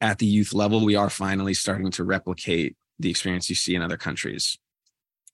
At 0.00 0.18
the 0.18 0.26
youth 0.26 0.52
level, 0.52 0.84
we 0.84 0.96
are 0.96 1.08
finally 1.08 1.54
starting 1.54 1.90
to 1.92 2.04
replicate 2.04 2.76
the 2.98 3.08
experience 3.10 3.48
you 3.48 3.56
see 3.56 3.74
in 3.74 3.82
other 3.82 3.96
countries. 3.96 4.58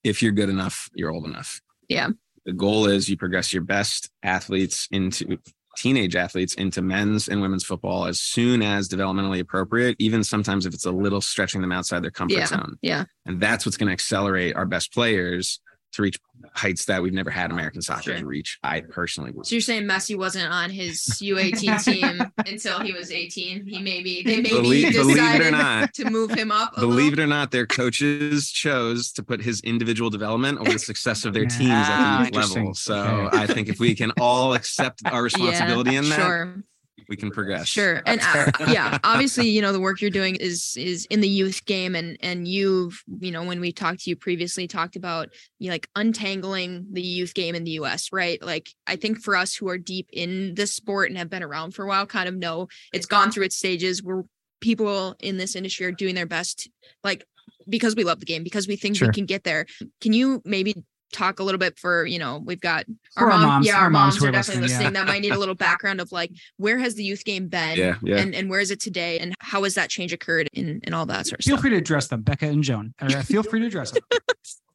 If 0.04 0.22
you're 0.22 0.32
good 0.32 0.48
enough, 0.48 0.88
you're 0.94 1.10
old 1.10 1.24
enough. 1.26 1.60
Yeah. 1.88 2.08
The 2.46 2.52
goal 2.52 2.86
is 2.86 3.08
you 3.08 3.16
progress 3.16 3.52
your 3.52 3.62
best 3.62 4.10
athletes 4.22 4.86
into 4.90 5.38
teenage 5.76 6.16
athletes 6.16 6.54
into 6.54 6.82
men's 6.82 7.28
and 7.28 7.40
women's 7.40 7.64
football 7.64 8.06
as 8.06 8.20
soon 8.20 8.60
as 8.62 8.88
developmentally 8.88 9.40
appropriate, 9.40 9.96
even 9.98 10.22
sometimes 10.24 10.66
if 10.66 10.74
it's 10.74 10.84
a 10.84 10.90
little 10.90 11.20
stretching 11.20 11.60
them 11.60 11.72
outside 11.72 12.02
their 12.02 12.10
comfort 12.10 12.38
Yeah. 12.38 12.46
zone. 12.46 12.76
Yeah. 12.82 13.04
And 13.24 13.40
that's 13.40 13.64
what's 13.64 13.76
going 13.76 13.86
to 13.88 13.92
accelerate 13.92 14.56
our 14.56 14.66
best 14.66 14.92
players 14.92 15.60
to 15.92 16.02
reach 16.02 16.18
heights 16.54 16.86
that 16.86 17.02
we've 17.02 17.12
never 17.12 17.30
had 17.30 17.50
American 17.50 17.82
soccer 17.82 18.02
Sure. 18.02 18.18
to 18.18 18.24
reach. 18.26 18.58
I 18.62 18.80
personally 18.80 19.30
would. 19.32 19.46
So 19.46 19.54
you're 19.54 19.60
saying 19.60 19.84
Messi 19.84 20.16
wasn't 20.16 20.50
on 20.52 20.70
his 20.70 21.00
U18 21.22 21.84
team 21.84 22.22
until 22.46 22.80
he 22.80 22.92
was 22.92 23.10
18? 23.12 23.66
He 23.66 23.78
maybe 23.82 24.22
they 24.24 24.36
maybe 24.36 24.48
Believe- 24.50 24.92
believe 24.92 24.94
it 24.94 24.98
or 24.98 25.14
decided 25.14 25.52
not. 25.52 25.94
to 25.94 26.10
move 26.10 26.30
him 26.30 26.50
up. 26.50 26.76
A 26.76 26.80
Believe 26.80 27.10
little? 27.12 27.18
it 27.20 27.22
or 27.24 27.26
not, 27.26 27.50
their 27.50 27.66
coaches 27.66 28.50
chose 28.50 29.12
to 29.12 29.22
put 29.22 29.42
his 29.42 29.60
individual 29.62 30.10
development 30.10 30.58
over 30.60 30.72
the 30.72 30.78
success 30.78 31.24
of 31.24 31.34
their 31.34 31.46
teams 31.46 31.70
Ah, 31.72 32.24
at 32.24 32.32
the 32.32 32.38
level. 32.38 32.74
So 32.74 32.94
Okay. 32.94 33.36
I 33.38 33.46
think 33.46 33.68
if 33.68 33.78
we 33.78 33.94
can 33.94 34.12
all 34.20 34.54
accept 34.54 35.02
our 35.06 35.22
responsibility 35.30 35.96
in 35.96 36.08
that, 36.08 36.16
Sure. 36.16 36.64
We 37.08 37.16
can 37.16 37.30
progress. 37.30 37.68
Sure. 37.68 38.02
And 38.06 38.20
uh, 38.22 38.50
yeah, 38.68 38.98
obviously, 39.04 39.48
you 39.48 39.62
know, 39.62 39.72
the 39.72 39.80
work 39.80 40.00
you're 40.00 40.10
doing 40.10 40.36
is 40.36 40.74
is 40.76 41.06
in 41.10 41.20
the 41.20 41.28
youth 41.28 41.64
game 41.64 41.94
and 41.94 42.16
and 42.20 42.46
you've, 42.46 43.02
you 43.20 43.30
know, 43.30 43.42
when 43.44 43.60
we 43.60 43.72
talked 43.72 44.00
to 44.00 44.10
you 44.10 44.16
previously 44.16 44.66
talked 44.66 44.96
about 44.96 45.28
you 45.58 45.70
like 45.70 45.88
untangling 45.96 46.86
the 46.92 47.02
youth 47.02 47.34
game 47.34 47.54
in 47.54 47.64
the 47.64 47.72
US, 47.72 48.12
right? 48.12 48.42
Like 48.42 48.70
I 48.86 48.96
think 48.96 49.20
for 49.20 49.36
us 49.36 49.54
who 49.54 49.68
are 49.68 49.78
deep 49.78 50.08
in 50.12 50.54
this 50.54 50.72
sport 50.72 51.08
and 51.10 51.18
have 51.18 51.30
been 51.30 51.42
around 51.42 51.74
for 51.74 51.84
a 51.84 51.88
while 51.88 52.06
kind 52.06 52.28
of 52.28 52.36
know 52.36 52.68
it's 52.92 53.06
gone 53.06 53.30
through 53.30 53.44
its 53.44 53.56
stages 53.56 54.02
where 54.02 54.24
people 54.60 55.16
in 55.20 55.38
this 55.38 55.56
industry 55.56 55.86
are 55.86 55.92
doing 55.92 56.14
their 56.14 56.26
best 56.26 56.68
like 57.02 57.24
because 57.68 57.94
we 57.94 58.04
love 58.04 58.20
the 58.20 58.26
game, 58.26 58.42
because 58.42 58.68
we 58.68 58.76
think 58.76 58.96
Sure. 58.96 59.08
we 59.08 59.14
can 59.14 59.26
get 59.26 59.44
there. 59.44 59.66
Can 60.00 60.12
you 60.12 60.42
maybe 60.44 60.74
talk 61.12 61.40
a 61.40 61.42
little 61.42 61.58
bit 61.58 61.78
for, 61.78 62.06
you 62.06 62.18
know, 62.18 62.40
we've 62.44 62.60
got 62.60 62.84
our 63.16 63.28
mom- 63.28 63.42
moms- 63.42 63.66
yeah, 63.66 63.76
our 63.76 63.84
our 63.84 63.90
moms 63.90 64.14
moms, 64.14 64.24
are 64.24 64.28
are 64.28 64.32
definitely 64.32 64.62
listening, 64.62 64.78
listening. 64.78 64.94
yeah. 64.94 65.04
That 65.04 65.08
might 65.12 65.20
need 65.22 65.32
a 65.32 65.38
little 65.38 65.54
background 65.54 66.00
of 66.00 66.12
like 66.12 66.30
where 66.56 66.78
has 66.78 66.94
the 66.94 67.04
youth 67.04 67.24
game 67.24 67.48
been? 67.48 67.76
Yeah, 67.76 67.96
yeah. 68.02 68.16
and 68.18 68.34
and 68.34 68.48
where 68.50 68.60
is 68.60 68.70
it 68.70 68.80
today 68.80 69.18
and 69.18 69.34
how 69.40 69.64
has 69.64 69.74
that 69.74 69.90
change 69.90 70.12
occurred 70.12 70.48
and 70.54 70.80
and 70.84 70.94
all 70.94 71.06
that 71.06 71.26
sort 71.26 71.40
of 71.40 71.44
stuff. 71.44 71.50
Feel 71.50 71.56
stuff 71.56 71.60
free 71.62 71.70
to 71.70 71.76
address 71.76 72.08
them, 72.08 72.22
Becca 72.22 72.46
and 72.46 72.62
Joan. 72.62 72.94
Uh, 73.00 73.22
feel 73.22 73.42
free 73.42 73.60
to 73.60 73.66
address 73.66 73.90
them. 73.92 74.02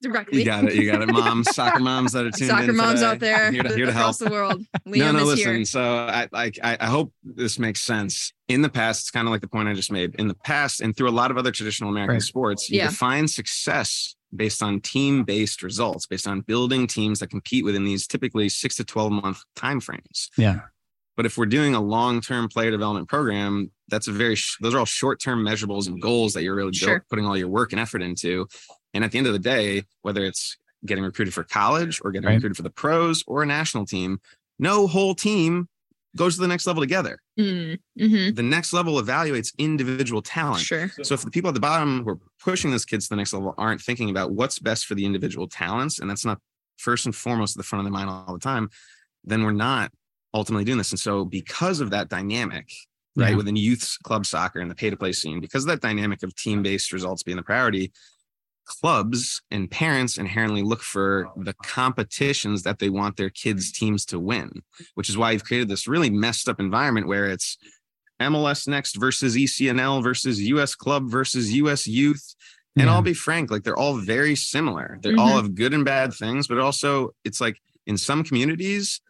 directly 0.01 0.39
You 0.39 0.45
got 0.45 0.65
it. 0.65 0.75
You 0.75 0.91
got 0.91 1.01
it. 1.01 1.07
Moms, 1.11 1.49
soccer 1.55 1.79
moms 1.79 2.11
that 2.11 2.25
are 2.25 2.31
tuned 2.31 2.49
soccer 2.51 2.69
in 2.69 2.75
moms 2.75 2.99
today. 2.99 3.05
out 3.11 3.19
there 3.19 3.51
Here 3.51 3.63
to, 3.63 3.75
here 3.75 3.85
to 3.87 3.91
help. 3.91 4.01
across 4.03 4.17
the 4.19 4.29
world 4.29 4.61
Liam 4.87 4.97
no, 4.97 5.11
no, 5.13 5.19
is 5.19 5.25
listen. 5.39 5.55
here 5.55 5.65
So 5.65 5.81
I 5.81 6.27
like 6.31 6.59
I, 6.61 6.77
I 6.79 6.85
hope 6.87 7.11
this 7.23 7.57
makes 7.57 7.81
sense. 7.81 8.31
In 8.47 8.61
the 8.61 8.69
past, 8.69 9.01
it's 9.03 9.11
kind 9.11 9.27
of 9.27 9.31
like 9.31 9.41
the 9.41 9.47
point 9.47 9.67
I 9.67 9.73
just 9.73 9.91
made. 9.91 10.13
In 10.15 10.27
the 10.27 10.35
past, 10.35 10.79
and 10.81 10.95
through 10.95 11.09
a 11.09 11.11
lot 11.11 11.31
of 11.31 11.37
other 11.37 11.51
traditional 11.51 11.89
American 11.89 12.15
Right. 12.15 12.21
sports, 12.21 12.69
you 12.69 12.77
Yeah. 12.77 12.89
define 12.89 13.27
success 13.27 14.14
based 14.35 14.61
on 14.63 14.79
team-based 14.81 15.61
results, 15.63 16.05
based 16.05 16.27
on 16.27 16.41
building 16.41 16.87
teams 16.87 17.19
that 17.19 17.29
compete 17.29 17.63
within 17.65 17.83
these 17.83 18.07
typically 18.07 18.49
six 18.49 18.75
to 18.75 18.83
12 18.83 19.11
month 19.11 19.41
timeframes. 19.57 20.29
Yeah. 20.37 20.61
But 21.17 21.25
if 21.25 21.37
we're 21.37 21.45
doing 21.45 21.75
a 21.75 21.81
long-term 21.81 22.49
player 22.49 22.71
development 22.71 23.07
program, 23.07 23.71
that's 23.87 24.07
a 24.07 24.11
very 24.11 24.35
sh- 24.35 24.57
those 24.61 24.73
are 24.73 24.79
all 24.79 24.85
short-term 24.85 25.43
measurables 25.45 25.87
and 25.87 26.01
goals 26.01 26.33
that 26.33 26.43
you're 26.43 26.55
really 26.55 26.71
built- 26.71 26.75
Sure. 26.89 27.05
putting 27.09 27.25
all 27.25 27.37
your 27.37 27.47
work 27.47 27.71
and 27.71 27.79
effort 27.79 28.01
into. 28.01 28.47
And 28.93 29.03
at 29.03 29.11
the 29.11 29.17
end 29.17 29.27
of 29.27 29.33
the 29.33 29.39
day, 29.39 29.83
whether 30.01 30.25
it's 30.25 30.57
getting 30.85 31.03
recruited 31.03 31.33
for 31.33 31.43
college 31.43 31.99
or 32.03 32.11
getting 32.11 32.27
Right. 32.27 32.35
recruited 32.35 32.57
for 32.57 32.63
the 32.63 32.69
pros 32.69 33.23
or 33.27 33.43
a 33.43 33.45
national 33.45 33.85
team, 33.85 34.19
no 34.59 34.87
whole 34.87 35.15
team 35.15 35.67
goes 36.15 36.35
to 36.35 36.41
the 36.41 36.47
next 36.47 36.65
level 36.65 36.81
together. 36.81 37.19
Mm, 37.39 37.79
hmm 37.99 38.29
The 38.33 38.43
next 38.43 38.73
level 38.73 39.01
evaluates 39.01 39.53
individual 39.57 40.21
talent. 40.21 40.61
Sure. 40.61 40.89
So 41.03 41.13
if 41.13 41.21
the 41.21 41.31
people 41.31 41.49
at 41.49 41.53
the 41.53 41.59
bottom 41.59 42.03
who 42.03 42.11
are 42.11 42.19
pushing 42.39 42.71
those 42.71 42.85
kids 42.85 43.05
to 43.05 43.09
the 43.09 43.17
next 43.17 43.33
level 43.33 43.53
aren't 43.57 43.81
thinking 43.81 44.09
about 44.09 44.31
what's 44.31 44.59
best 44.59 44.85
for 44.85 44.95
the 44.95 45.05
individual 45.05 45.47
talents, 45.47 45.99
and 45.99 46.09
that's 46.09 46.25
not 46.25 46.39
first 46.77 47.05
and 47.05 47.15
foremost 47.15 47.55
at 47.55 47.57
the 47.57 47.63
front 47.63 47.81
of 47.81 47.85
their 47.85 47.97
mind 47.97 48.09
all 48.09 48.33
the 48.33 48.39
time, 48.39 48.69
then 49.23 49.43
we're 49.43 49.51
not 49.51 49.91
ultimately 50.33 50.65
doing 50.65 50.77
this. 50.77 50.91
And 50.91 50.99
so 50.99 51.25
because 51.25 51.79
of 51.79 51.89
that 51.91 52.09
dynamic, 52.09 52.69
right, 53.15 53.31
Yeah. 53.31 53.35
within 53.35 53.55
youth 53.55 53.97
club 54.03 54.25
soccer 54.25 54.59
and 54.59 54.69
the 54.69 54.75
pay 54.75 54.89
to 54.89 54.97
play 54.97 55.13
scene, 55.13 55.39
because 55.39 55.63
of 55.63 55.69
that 55.69 55.81
dynamic 55.81 56.23
of 56.23 56.35
team 56.35 56.61
based 56.63 56.91
results 56.91 57.23
being 57.23 57.37
the 57.37 57.43
priority, 57.43 57.91
clubs 58.65 59.41
and 59.51 59.69
parents 59.69 60.17
inherently 60.17 60.61
look 60.61 60.81
for 60.81 61.29
the 61.37 61.53
competitions 61.63 62.63
that 62.63 62.79
they 62.79 62.89
want 62.89 63.17
their 63.17 63.29
kids' 63.29 63.71
teams 63.71 64.05
to 64.07 64.19
win, 64.19 64.51
which 64.95 65.09
is 65.09 65.17
why 65.17 65.31
you've 65.31 65.45
created 65.45 65.69
this 65.69 65.87
really 65.87 66.09
messed 66.09 66.49
up 66.49 66.59
environment 66.59 67.07
where 67.07 67.25
it's 67.25 67.57
MLS 68.21 68.67
Next 68.67 68.95
versus 68.95 69.35
ECNL 69.35 70.03
versus 70.03 70.41
US 70.41 70.75
Club 70.75 71.09
versus 71.09 71.53
US 71.53 71.87
Youth. 71.87 72.35
And 72.77 72.87
Yeah. 72.87 72.93
I'll 72.93 73.01
be 73.01 73.13
frank, 73.13 73.51
like 73.51 73.63
they're 73.63 73.77
all 73.77 73.97
very 73.97 74.35
similar. 74.35 74.99
They're 75.01 75.17
all 75.17 75.27
mm-hmm. 75.27 75.37
have 75.37 75.55
good 75.55 75.73
and 75.73 75.85
bad 75.85 76.13
things, 76.13 76.47
but 76.47 76.59
also 76.59 77.11
it's 77.23 77.39
like 77.39 77.57
in 77.85 77.97
some 77.97 78.23
communities, 78.23 79.01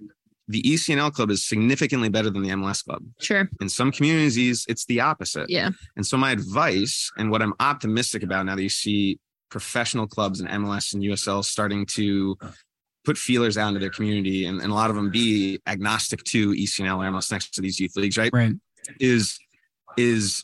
the 0.48 0.62
ECNL 0.62 1.12
club 1.12 1.32
is 1.32 1.48
significantly 1.48 2.10
better 2.10 2.30
than 2.30 2.44
the 2.44 2.50
MLS 2.50 2.84
club. 2.84 3.04
Sure. 3.20 3.50
In 3.62 3.70
some 3.70 3.92
communities, 3.92 4.66
it's 4.68 4.86
the 4.86 5.02
opposite. 5.02 5.50
Yeah. 5.50 5.72
And 5.96 6.06
so 6.06 6.18
my 6.18 6.32
advice 6.32 7.12
and 7.18 7.32
what 7.32 7.42
I'm 7.42 7.54
optimistic 7.60 8.22
about 8.22 8.46
now 8.46 8.56
that 8.56 8.62
you 8.62 8.70
see 8.70 9.20
professional 9.50 10.08
clubs 10.08 10.40
and 10.40 10.50
MLS 10.50 10.94
and 10.94 11.04
USL 11.04 11.44
starting 11.44 11.86
to 11.88 12.38
put 13.06 13.18
feelers 13.18 13.58
out 13.58 13.70
into 13.70 13.80
their 13.80 13.90
community 13.90 14.46
and, 14.46 14.62
and 14.62 14.72
a 14.72 14.76
lot 14.76 14.90
of 14.90 14.96
them 14.96 15.12
be 15.12 15.60
agnostic 15.68 16.24
to 16.24 16.52
ECNL 16.52 16.98
or 16.98 17.12
MLS 17.12 17.32
next 17.32 17.54
to 17.54 17.62
these 17.62 17.80
youth 17.80 17.96
leagues, 17.96 18.18
right? 18.18 18.32
Right. 18.34 18.54
Is 19.00 19.38
is 19.98 20.44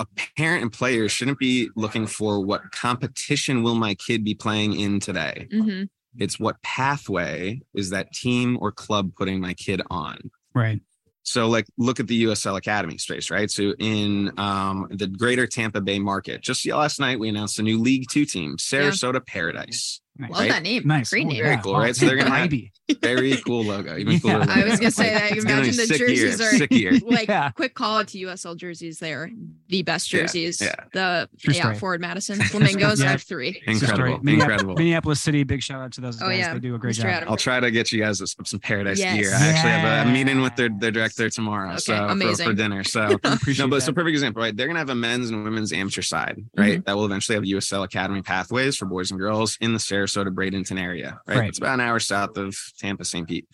a 0.00 0.06
parent 0.36 0.62
and 0.62 0.72
player 0.72 1.08
shouldn't 1.08 1.38
be 1.38 1.70
looking 1.76 2.06
for 2.06 2.44
what 2.44 2.72
competition 2.72 3.62
will 3.62 3.76
my 3.76 3.94
kid 3.94 4.24
be 4.24 4.34
playing 4.34 4.78
in 4.78 4.98
today. 4.98 5.48
hmm 5.50 5.84
It's 6.18 6.40
what 6.40 6.60
pathway 6.62 7.60
is 7.74 7.90
that 7.90 8.12
team 8.12 8.58
or 8.60 8.72
club 8.72 9.12
putting 9.16 9.40
my 9.40 9.54
kid 9.54 9.80
on. 9.90 10.30
Right. 10.54 10.80
So 11.22 11.48
like 11.48 11.66
look 11.78 12.00
at 12.00 12.06
the 12.06 12.24
USL 12.24 12.56
Academy 12.56 12.98
space, 12.98 13.30
right? 13.30 13.50
So 13.50 13.74
in 13.78 14.32
um, 14.38 14.88
the 14.90 15.06
greater 15.06 15.46
Tampa 15.46 15.80
Bay 15.80 15.98
market, 15.98 16.40
just 16.40 16.66
last 16.66 16.98
night 16.98 17.18
we 17.18 17.28
announced 17.28 17.58
a 17.58 17.62
new 17.62 17.78
League 17.78 18.06
Two 18.10 18.24
team, 18.24 18.56
Sarasota 18.56 19.24
Paradise. 19.24 20.00
Nice. 20.18 20.30
Love 20.30 20.40
Right? 20.40 20.50
that 20.50 20.62
name. 20.62 20.82
Nice. 20.86 21.10
Great 21.10 21.24
Oh, 21.26 21.28
name. 21.30 21.42
Very 21.42 21.56
cool, 21.62 21.74
right? 21.78 21.96
So 21.96 22.06
they're 22.06 22.16
gonna 22.16 22.30
have- 22.30 22.52
Very 23.00 23.36
cool 23.38 23.64
logo, 23.64 23.96
even 23.96 24.20
cooler. 24.20 24.34
Yeah. 24.34 24.38
logo. 24.40 24.52
I 24.52 24.64
was 24.64 24.78
gonna 24.78 24.90
say 24.90 25.14
that. 25.14 25.32
it's 25.32 25.44
Imagine 25.44 25.74
the 25.76 25.86
sick 25.86 25.98
jerseys 25.98 26.20
year, 26.20 26.48
are 26.48 26.52
sick 26.58 26.70
year. 26.72 26.92
like 27.06 27.28
Yeah. 27.28 27.50
quick 27.52 27.74
call 27.74 28.00
out 28.00 28.08
to 28.08 28.18
USL 28.18 28.54
jerseys. 28.54 28.98
They 28.98 29.14
are 29.14 29.30
the 29.68 29.82
best 29.82 30.10
jerseys. 30.10 30.60
yeah. 30.60 30.74
The 30.92 31.28
True 31.38 31.54
yeah, 31.54 31.60
story. 31.62 31.76
Forward 31.76 32.00
Madison 32.02 32.40
Flamingos 32.42 33.00
Yeah. 33.00 33.12
have 33.12 33.22
three. 33.22 33.62
It's 33.66 33.80
a 33.80 33.86
story. 33.86 34.12
Incredible, 34.12 34.24
Minneapolis- 34.24 34.42
incredible. 34.44 34.74
Minneapolis 34.74 35.20
City, 35.22 35.42
big 35.44 35.62
shout 35.62 35.80
out 35.80 35.92
to 35.92 36.02
those 36.02 36.20
Oh, 36.20 36.26
guys. 36.28 36.38
yeah. 36.40 36.52
They 36.52 36.60
do 36.60 36.74
a 36.74 36.78
great 36.78 36.96
Mr. 36.96 37.02
job. 37.02 37.06
Adam. 37.06 37.28
I'll 37.30 37.36
try 37.38 37.60
to 37.60 37.70
get 37.70 37.90
you 37.92 38.02
guys 38.02 38.18
some, 38.18 38.44
some 38.44 38.60
Paradise 38.60 38.98
Yes. 38.98 39.16
gear. 39.18 39.30
I 39.34 39.46
actually 39.46 39.70
have 39.70 40.06
a, 40.06 40.10
a 40.10 40.12
meeting 40.12 40.42
with 40.42 40.54
their 40.56 40.68
their 40.78 40.90
director 40.90 41.30
tomorrow, 41.30 41.70
Okay, 41.70 41.78
so 41.78 42.08
for- 42.08 42.44
for, 42.44 42.52
dinner. 42.52 42.84
So 42.84 43.08
no, 43.08 43.68
but 43.68 43.76
it's 43.76 43.88
a 43.88 43.92
perfect 43.94 44.10
example, 44.12 44.42
right? 44.42 44.54
They're 44.54 44.66
gonna 44.66 44.78
have 44.80 44.90
a 44.90 44.94
men's 44.94 45.30
and 45.30 45.44
women's 45.44 45.72
amateur 45.72 46.02
side, 46.02 46.44
right? 46.58 46.72
Mm-hmm. 46.74 46.82
That 46.82 46.96
will 46.96 47.06
eventually 47.06 47.36
have 47.36 47.44
USL 47.44 47.84
Academy 47.84 48.20
pathways 48.20 48.76
for 48.76 48.84
boys 48.84 49.10
and 49.10 49.18
girls 49.18 49.56
in 49.62 49.72
the 49.72 49.78
Sarasota 50.06 50.28
Bradenton 50.34 50.80
area, 50.80 51.20
right? 51.26 51.38
Right. 51.38 51.48
It's 51.48 51.58
about 51.58 51.74
an 51.74 51.80
hour 51.80 51.98
south 52.00 52.36
of 52.36 52.56
Tampa, 52.78 53.04
St. 53.04 53.26
Pete. 53.26 53.46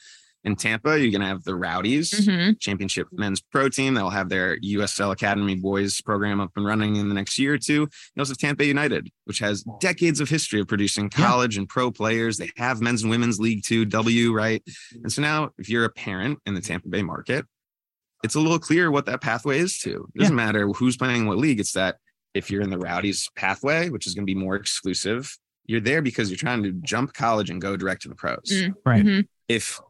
In 0.45 0.55
Tampa, 0.55 0.99
you're 0.99 1.11
gonna 1.11 1.27
have 1.27 1.43
the 1.43 1.55
Rowdies 1.57 2.11
Mhm. 2.13 2.61
Championship 2.61 3.09
Men's 3.13 3.41
Pro 3.41 3.69
Team. 3.69 3.95
That 3.95 4.03
will 4.05 4.11
have 4.11 4.29
their 4.29 4.57
USL 4.63 5.11
Academy 5.11 5.57
boys 5.57 6.01
program 6.01 6.41
up 6.41 6.53
and 6.57 6.65
running 6.65 6.95
in 6.97 7.09
the 7.09 7.15
next 7.15 7.39
year 7.39 7.55
or 7.55 7.59
two. 7.59 7.89
You 8.15 8.21
also 8.21 8.31
have 8.31 8.39
Tampa 8.39 8.65
United, 8.65 9.11
which 9.25 9.41
has 9.41 9.65
decades 9.81 10.21
of 10.21 10.29
history 10.29 10.61
of 10.61 10.69
producing 10.69 11.11
Yeah. 11.19 11.27
college 11.27 11.57
and 11.59 11.69
pro 11.69 11.91
players. 11.91 12.37
They 12.39 12.51
have 12.57 12.81
men's 12.81 13.03
and 13.03 13.11
women's 13.11 13.41
League 13.41 13.63
Two 13.65 13.85
W, 13.85 14.33
right? 14.33 14.63
And 15.03 15.13
so 15.13 15.23
now, 15.23 15.51
if 15.59 15.69
you're 15.69 15.85
a 15.85 15.91
parent 15.91 16.39
in 16.47 16.55
the 16.55 16.61
Tampa 16.61 16.89
Bay 16.89 17.03
market, 17.03 17.45
it's 18.23 18.37
a 18.37 18.41
little 18.41 18.61
clear 18.61 18.91
what 18.93 19.07
that 19.07 19.21
pathway 19.21 19.59
is 19.59 19.77
to. 19.81 20.09
It 20.15 20.21
doesn't 20.21 20.37
matter 20.37 20.69
who's 20.69 20.97
playing 20.97 21.27
what 21.27 21.37
league. 21.39 21.59
It's 21.61 21.73
that 21.73 21.97
if 22.33 22.49
you're 22.51 22.63
in 22.63 22.71
the 22.71 22.79
Rowdies 22.79 23.29
pathway, 23.35 23.91
which 23.91 24.07
is 24.07 24.15
going 24.15 24.25
to 24.27 24.33
be 24.33 24.39
more 24.39 24.55
exclusive, 24.55 25.37
you're 25.69 25.81
there 25.81 26.03
because 26.03 26.31
you're 26.31 26.37
trying 26.37 26.63
to 26.65 26.73
jump 26.73 27.13
college 27.15 27.51
and 27.51 27.61
go 27.61 27.77
direct 27.77 28.03
to 28.03 28.09
the 28.09 28.15
pros. 28.17 28.51
Mm. 28.51 28.75
Right. 28.85 29.05
Mhm. 29.05 29.29
If 29.49 29.81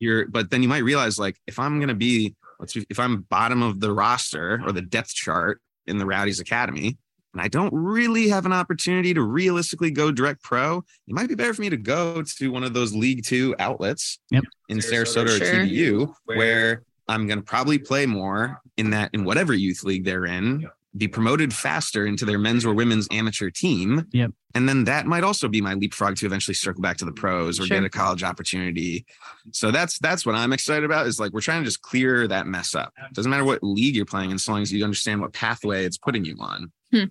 you're, 0.00 0.26
but 0.26 0.50
then 0.50 0.62
you 0.62 0.68
might 0.68 0.82
realize, 0.82 1.18
like, 1.18 1.36
if 1.46 1.58
I'm 1.58 1.78
going 1.78 1.88
to 1.88 1.94
be, 1.94 2.34
let's 2.58 2.72
be, 2.74 2.84
if 2.90 2.98
I'm 2.98 3.22
bottom 3.22 3.62
of 3.62 3.78
the 3.80 3.92
roster 3.92 4.60
or 4.64 4.72
the 4.72 4.82
depth 4.82 5.14
chart 5.14 5.60
in 5.86 5.98
the 5.98 6.06
Rowdies 6.06 6.40
Academy, 6.40 6.96
and 7.34 7.42
I 7.42 7.48
don't 7.48 7.72
really 7.74 8.28
have 8.30 8.46
an 8.46 8.52
opportunity 8.52 9.12
to 9.14 9.22
realistically 9.22 9.90
go 9.90 10.10
direct 10.10 10.42
pro, 10.42 10.78
it 10.78 11.14
might 11.14 11.28
be 11.28 11.34
better 11.34 11.52
for 11.52 11.60
me 11.62 11.68
to 11.70 11.76
go 11.76 12.22
to 12.22 12.50
one 12.50 12.64
of 12.64 12.72
those 12.74 12.94
League 12.94 13.24
Two 13.24 13.54
outlets 13.58 14.18
Yep. 14.30 14.44
in 14.70 14.78
Sarasota 14.78 15.26
or 15.26 15.44
Sure. 15.44 15.46
TVU, 15.64 16.14
where 16.24 16.82
I'm 17.06 17.26
going 17.26 17.38
to 17.38 17.44
probably 17.44 17.78
play 17.78 18.06
more 18.06 18.60
in 18.78 18.90
that 18.90 19.10
in 19.12 19.24
whatever 19.24 19.52
youth 19.52 19.82
league 19.84 20.04
they're 20.04 20.24
in, 20.26 20.66
be 20.96 21.06
promoted 21.08 21.52
faster 21.52 22.06
into 22.06 22.24
their 22.24 22.38
men's 22.38 22.64
or 22.64 22.72
women's 22.74 23.06
amateur 23.10 23.50
team. 23.50 24.06
Yep. 24.12 24.32
And 24.54 24.68
then 24.68 24.84
that 24.84 25.06
might 25.06 25.24
also 25.24 25.46
be 25.46 25.60
my 25.60 25.74
leapfrog 25.74 26.16
to 26.16 26.26
eventually 26.26 26.54
circle 26.54 26.80
back 26.80 26.96
to 26.98 27.04
the 27.04 27.12
pros 27.12 27.60
or 27.60 27.66
Sure. 27.66 27.76
get 27.76 27.84
a 27.84 27.90
college 27.90 28.22
opportunity. 28.22 29.04
So 29.52 29.70
that's 29.70 29.98
that's 29.98 30.24
what 30.24 30.34
I'm 30.34 30.52
excited 30.52 30.84
about 30.84 31.06
is 31.06 31.20
like 31.20 31.32
we're 31.32 31.40
trying 31.42 31.60
to 31.62 31.64
just 31.66 31.82
clear 31.82 32.26
that 32.28 32.46
mess 32.46 32.74
up. 32.74 32.94
Doesn't 33.12 33.30
matter 33.30 33.44
what 33.44 33.62
league 33.62 33.94
you're 33.94 34.06
playing 34.06 34.30
in, 34.30 34.38
so 34.38 34.52
long 34.52 34.62
as 34.62 34.72
you 34.72 34.82
understand 34.84 35.20
what 35.20 35.32
pathway 35.32 35.84
it's 35.84 35.98
putting 35.98 36.24
you 36.24 36.36
on. 36.40 36.72
Hmm. 36.92 37.04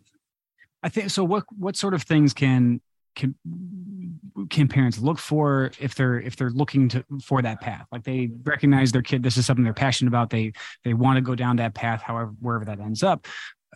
I 0.83 0.89
think 0.89 1.09
so. 1.11 1.23
What 1.23 1.43
what 1.55 1.75
sort 1.75 1.93
of 1.93 2.03
things 2.03 2.33
can 2.33 2.81
can 3.15 3.35
can 4.49 4.67
parents 4.67 4.99
look 4.99 5.17
for 5.17 5.71
if 5.79 5.95
they're 5.95 6.19
if 6.19 6.35
they're 6.35 6.51
looking 6.51 6.87
to 6.89 7.03
for 7.23 7.41
that 7.41 7.61
path? 7.61 7.85
Like 7.91 8.03
they 8.03 8.29
recognize 8.43 8.91
their 8.91 9.01
kid, 9.01 9.23
this 9.23 9.37
is 9.37 9.45
something 9.45 9.63
they're 9.63 9.73
passionate 9.73 10.09
about. 10.09 10.29
They 10.29 10.53
they 10.83 10.93
want 10.93 11.17
to 11.17 11.21
go 11.21 11.35
down 11.35 11.55
that 11.57 11.73
path, 11.73 12.01
however 12.01 12.31
wherever 12.39 12.65
that 12.65 12.79
ends 12.79 13.03
up. 13.03 13.25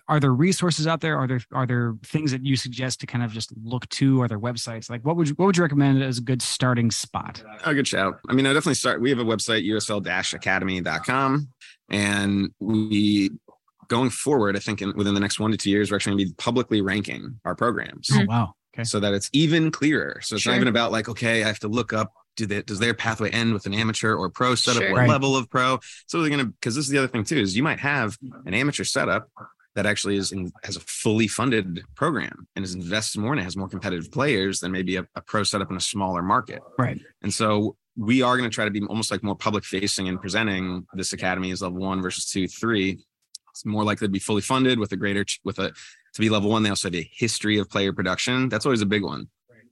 Are 0.07 0.19
there 0.19 0.33
resources 0.33 0.87
out 0.87 0.99
there? 1.01 1.17
Are 1.17 1.27
there 1.27 1.41
are 1.53 1.65
there 1.65 1.95
things 2.03 2.31
that 2.31 2.45
you 2.45 2.55
suggest 2.55 2.99
to 3.01 3.07
kind 3.07 3.23
of 3.23 3.31
just 3.31 3.51
look 3.63 3.87
to? 3.89 4.21
Are 4.21 4.27
there 4.27 4.39
websites? 4.39 4.89
Like 4.89 5.05
what 5.05 5.15
would 5.15 5.29
you 5.29 5.35
what 5.35 5.45
would 5.45 5.57
you 5.57 5.63
recommend 5.63 6.01
as 6.03 6.17
a 6.17 6.21
good 6.21 6.41
starting 6.41 6.91
spot? 6.91 7.43
Oh, 7.65 7.73
good 7.73 7.87
shout. 7.87 8.19
I 8.29 8.33
mean, 8.33 8.45
I 8.45 8.49
definitely 8.53 8.75
start. 8.75 9.01
We 9.01 9.09
have 9.09 9.19
a 9.19 9.23
website, 9.23 9.65
usl-academy.com, 9.65 11.47
and 11.89 12.49
we 12.59 13.31
going 13.87 14.09
forward, 14.09 14.55
I 14.55 14.59
think 14.59 14.81
in, 14.81 14.93
within 14.95 15.13
the 15.13 15.19
next 15.19 15.39
one 15.39 15.51
to 15.51 15.57
two 15.57 15.69
years, 15.69 15.91
we're 15.91 15.97
actually 15.97 16.11
going 16.13 16.25
to 16.25 16.31
be 16.31 16.35
publicly 16.37 16.81
ranking 16.81 17.39
our 17.43 17.55
programs 17.55 18.09
Oh 18.13 18.23
wow. 18.25 18.53
Okay. 18.73 18.85
so 18.85 19.01
that 19.01 19.13
it's 19.13 19.29
even 19.33 19.69
clearer. 19.69 20.21
So 20.23 20.35
it's 20.35 20.43
Sure. 20.43 20.53
not 20.53 20.57
even 20.57 20.69
about 20.69 20.93
like, 20.93 21.09
okay, 21.09 21.43
I 21.43 21.47
have 21.47 21.59
to 21.59 21.67
look 21.67 21.91
up. 21.91 22.13
Do 22.37 22.45
they, 22.45 22.61
does 22.61 22.79
their 22.79 22.93
pathway 22.93 23.29
end 23.31 23.53
with 23.53 23.65
an 23.65 23.73
amateur 23.73 24.15
or 24.15 24.29
pro 24.29 24.55
setup? 24.55 24.81
Sure. 24.83 24.91
What 24.93 24.99
Right. 24.99 25.09
level 25.09 25.35
of 25.35 25.49
pro? 25.49 25.79
So 26.07 26.21
they're 26.21 26.29
gonna 26.29 26.45
because 26.45 26.73
this 26.75 26.85
is 26.85 26.89
the 26.91 26.99
other 26.99 27.09
thing 27.09 27.25
too 27.25 27.35
is 27.37 27.57
you 27.57 27.63
might 27.63 27.79
have 27.81 28.17
an 28.45 28.53
amateur 28.53 28.85
setup 28.85 29.27
that 29.75 29.85
actually 29.85 30.17
is 30.17 30.31
in, 30.31 30.51
has 30.63 30.75
a 30.75 30.81
fully 30.81 31.27
funded 31.27 31.81
program 31.95 32.47
and 32.55 32.65
is 32.65 32.75
invested 32.75 33.19
more 33.21 33.31
and 33.31 33.39
it 33.39 33.43
has 33.43 33.55
more 33.55 33.69
competitive 33.69 34.11
players 34.11 34.59
than 34.59 34.71
maybe 34.71 34.97
a, 34.97 35.07
a 35.15 35.21
pro 35.21 35.43
setup 35.43 35.69
in 35.71 35.77
a 35.77 35.81
smaller 35.81 36.21
market. 36.21 36.61
Right. 36.77 36.99
And 37.21 37.33
so 37.33 37.77
we 37.95 38.21
are 38.21 38.37
going 38.37 38.49
to 38.49 38.53
try 38.53 38.65
to 38.65 38.71
be 38.71 38.81
almost 38.87 39.11
like 39.11 39.23
more 39.23 39.35
public 39.35 39.63
facing 39.63 40.07
and 40.07 40.19
presenting 40.19 40.85
this 40.93 41.13
academy 41.13 41.51
as 41.51 41.61
level 41.61 41.79
one 41.79 42.01
versus 42.01 42.25
two, 42.25 42.47
three. 42.47 42.99
It's 43.51 43.65
more 43.65 43.83
likely 43.83 44.07
to 44.07 44.11
be 44.11 44.19
fully 44.19 44.41
funded 44.41 44.79
with 44.79 44.91
a 44.93 44.97
greater, 44.97 45.25
with 45.43 45.59
a, 45.59 45.69
to 45.69 46.19
be 46.19 46.29
level 46.29 46.49
one. 46.49 46.63
They 46.63 46.69
also 46.69 46.89
have 46.89 46.95
a 46.95 47.09
history 47.13 47.57
of 47.57 47.69
player 47.69 47.93
production. 47.93 48.49
That's 48.49 48.65
always 48.65 48.81
a 48.81 48.85
big 48.85 49.03
one. 49.03 49.29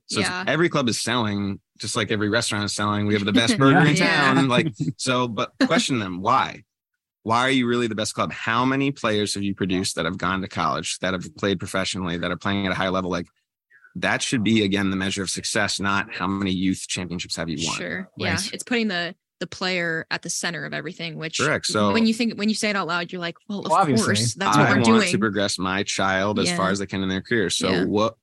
So 0.07 0.21
Yeah. 0.21 0.43
every 0.47 0.69
club 0.69 0.89
is 0.89 0.99
selling, 0.99 1.59
just 1.77 1.95
like 1.95 2.09
every 2.11 2.29
restaurant 2.29 2.65
is 2.65 2.73
selling. 2.73 3.05
We 3.05 3.13
have 3.13 3.25
the 3.25 3.31
best 3.33 3.57
burger 3.59 3.85
in 3.85 3.95
Yeah. 3.95 4.33
town. 4.33 4.47
Like, 4.47 4.67
so, 4.97 5.27
but 5.27 5.53
question 5.65 5.99
them 5.99 6.21
why? 6.21 6.63
Why 7.23 7.39
are 7.41 7.49
you 7.51 7.67
really 7.67 7.87
the 7.87 7.95
best 7.95 8.13
club? 8.13 8.31
How 8.31 8.63
many 8.65 8.91
players 8.91 9.33
have 9.33 9.43
you 9.43 9.53
produced 9.53 9.95
that 9.95 10.05
have 10.05 10.17
gone 10.17 10.41
to 10.41 10.47
college, 10.47 10.99
that 10.99 11.13
have 11.13 11.35
played 11.35 11.59
professionally, 11.59 12.17
that 12.17 12.31
are 12.31 12.37
playing 12.37 12.65
at 12.65 12.71
a 12.71 12.75
high 12.75 12.89
level? 12.89 13.11
Like, 13.11 13.27
that 13.95 14.21
should 14.21 14.43
be 14.43 14.63
again 14.63 14.89
the 14.89 14.95
measure 14.95 15.21
of 15.23 15.29
success, 15.29 15.79
not 15.79 16.13
how 16.13 16.27
many 16.27 16.51
youth 16.51 16.85
championships 16.87 17.35
have 17.35 17.49
you 17.49 17.57
won. 17.67 17.75
Sure. 17.75 18.09
Yeah. 18.17 18.37
It's 18.53 18.63
putting 18.63 18.87
the 18.87 19.15
the 19.39 19.47
player 19.47 20.05
at 20.11 20.21
the 20.21 20.29
center 20.29 20.65
of 20.65 20.73
everything, 20.73 21.15
which 21.17 21.39
Correct. 21.39 21.65
So 21.65 21.93
when 21.93 22.05
you 22.05 22.13
think 22.13 22.37
when 22.37 22.49
you 22.49 22.55
say 22.55 22.69
it 22.69 22.75
out 22.75 22.87
loud, 22.87 23.11
you're 23.11 23.21
like, 23.21 23.37
well, 23.47 23.59
of 23.59 23.65
Well, 23.71 23.75
obviously. 23.79 24.05
course, 24.05 24.33
that's 24.35 24.57
I 24.57 24.59
what 24.61 24.69
we're 24.69 24.75
want 24.75 24.85
doing. 24.85 25.11
to 25.11 25.17
progress 25.17 25.57
my 25.57 25.83
child 25.83 26.39
as 26.39 26.49
Yeah. 26.49 26.57
far 26.57 26.71
as 26.71 26.79
they 26.79 26.85
can 26.85 27.01
in 27.03 27.09
their 27.09 27.21
career. 27.21 27.49
So 27.49 27.69
Yeah. 27.69 27.85
what 27.85 28.15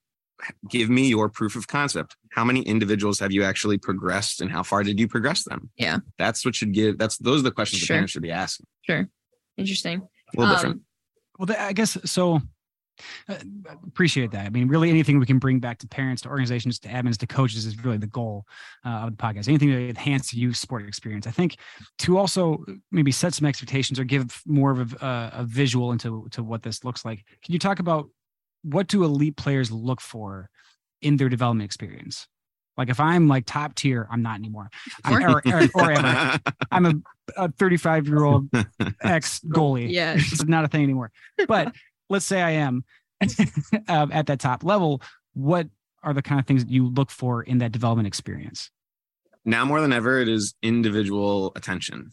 give 0.68 0.90
me 0.90 1.08
your 1.08 1.28
proof 1.28 1.56
of 1.56 1.66
concept. 1.66 2.16
How 2.30 2.44
many 2.44 2.60
individuals 2.62 3.18
have 3.20 3.32
you 3.32 3.42
actually 3.44 3.78
progressed 3.78 4.40
and 4.40 4.50
how 4.50 4.62
far 4.62 4.82
did 4.82 5.00
you 5.00 5.08
progress 5.08 5.44
them? 5.44 5.70
Yeah. 5.76 5.98
That's 6.18 6.44
what 6.44 6.54
should 6.54 6.72
give 6.72 6.98
that's 6.98 7.18
those 7.18 7.40
are 7.40 7.44
the 7.44 7.50
questions 7.50 7.82
the 7.82 7.88
parents 7.88 8.12
should 8.12 8.22
be 8.22 8.32
asking. 8.32 8.66
Sure. 8.82 9.08
Interesting. 9.56 10.02
A 10.36 10.40
little 10.40 10.54
different. 10.54 10.76
Um, 10.76 11.46
Well, 11.46 11.56
I 11.58 11.72
guess 11.72 11.98
so. 12.04 12.40
Uh, 13.28 13.34
appreciate 13.86 14.30
that. 14.30 14.46
I 14.46 14.48
mean, 14.48 14.68
really, 14.68 14.88
anything 14.88 15.18
we 15.18 15.26
can 15.26 15.38
bring 15.38 15.60
back 15.60 15.76
to 15.80 15.86
parents, 15.86 16.22
to 16.22 16.30
organizations, 16.30 16.78
to 16.78 16.88
admins, 16.88 17.18
to 17.18 17.26
coaches 17.26 17.66
is 17.66 17.84
really 17.84 17.98
the 17.98 18.06
goal 18.06 18.46
uh, 18.86 18.88
of 18.88 19.10
the 19.10 19.16
podcast. 19.18 19.48
Anything 19.48 19.68
to 19.68 19.88
enhance 19.90 20.30
the 20.30 20.38
youth 20.38 20.56
sport 20.56 20.86
experience. 20.88 21.26
I 21.26 21.30
think 21.30 21.56
to 21.98 22.16
also 22.16 22.64
maybe 22.90 23.12
set 23.12 23.34
some 23.34 23.46
expectations 23.46 24.00
or 24.00 24.04
give 24.04 24.40
more 24.46 24.70
of 24.70 24.94
a, 24.94 25.04
uh, 25.04 25.30
a 25.34 25.44
visual 25.44 25.92
into 25.92 26.26
to 26.30 26.42
what 26.42 26.62
this 26.62 26.84
looks 26.84 27.04
like. 27.04 27.22
Can 27.44 27.52
you 27.52 27.58
talk 27.58 27.80
about 27.80 28.08
what 28.66 28.88
do 28.88 29.04
elite 29.04 29.36
players 29.36 29.70
look 29.70 30.00
for 30.00 30.50
in 31.00 31.16
their 31.16 31.28
development 31.28 31.66
experience? 31.66 32.26
Like 32.76 32.90
if 32.90 33.00
I'm 33.00 33.28
like 33.28 33.44
top 33.46 33.74
tier, 33.74 34.06
I'm 34.10 34.22
not 34.22 34.38
anymore. 34.38 34.68
I'm, 35.04 35.22
or, 35.22 35.42
or, 35.46 35.68
or 35.74 35.90
ever. 35.92 36.38
I'm 36.70 36.86
a, 36.86 36.94
a 37.36 37.52
35 37.52 38.06
year 38.06 38.24
old 38.24 38.48
ex 39.02 39.40
goalie. 39.46 39.90
Yeah. 39.90 40.14
It's 40.16 40.44
not 40.44 40.64
a 40.64 40.68
thing 40.68 40.82
anymore. 40.82 41.10
But 41.48 41.74
let's 42.10 42.26
say 42.26 42.42
I 42.42 42.50
am 42.50 42.84
um, 43.88 44.12
at 44.12 44.26
that 44.26 44.40
top 44.40 44.62
level. 44.64 45.00
What 45.32 45.68
are 46.02 46.12
the 46.12 46.22
kind 46.22 46.38
of 46.38 46.46
things 46.46 46.64
that 46.64 46.70
you 46.70 46.88
look 46.88 47.10
for 47.10 47.42
in 47.42 47.58
that 47.58 47.72
development 47.72 48.06
experience? 48.06 48.70
Now 49.44 49.64
more 49.64 49.80
than 49.80 49.92
ever, 49.92 50.18
it 50.18 50.28
is 50.28 50.54
individual 50.60 51.52
attention, 51.56 52.10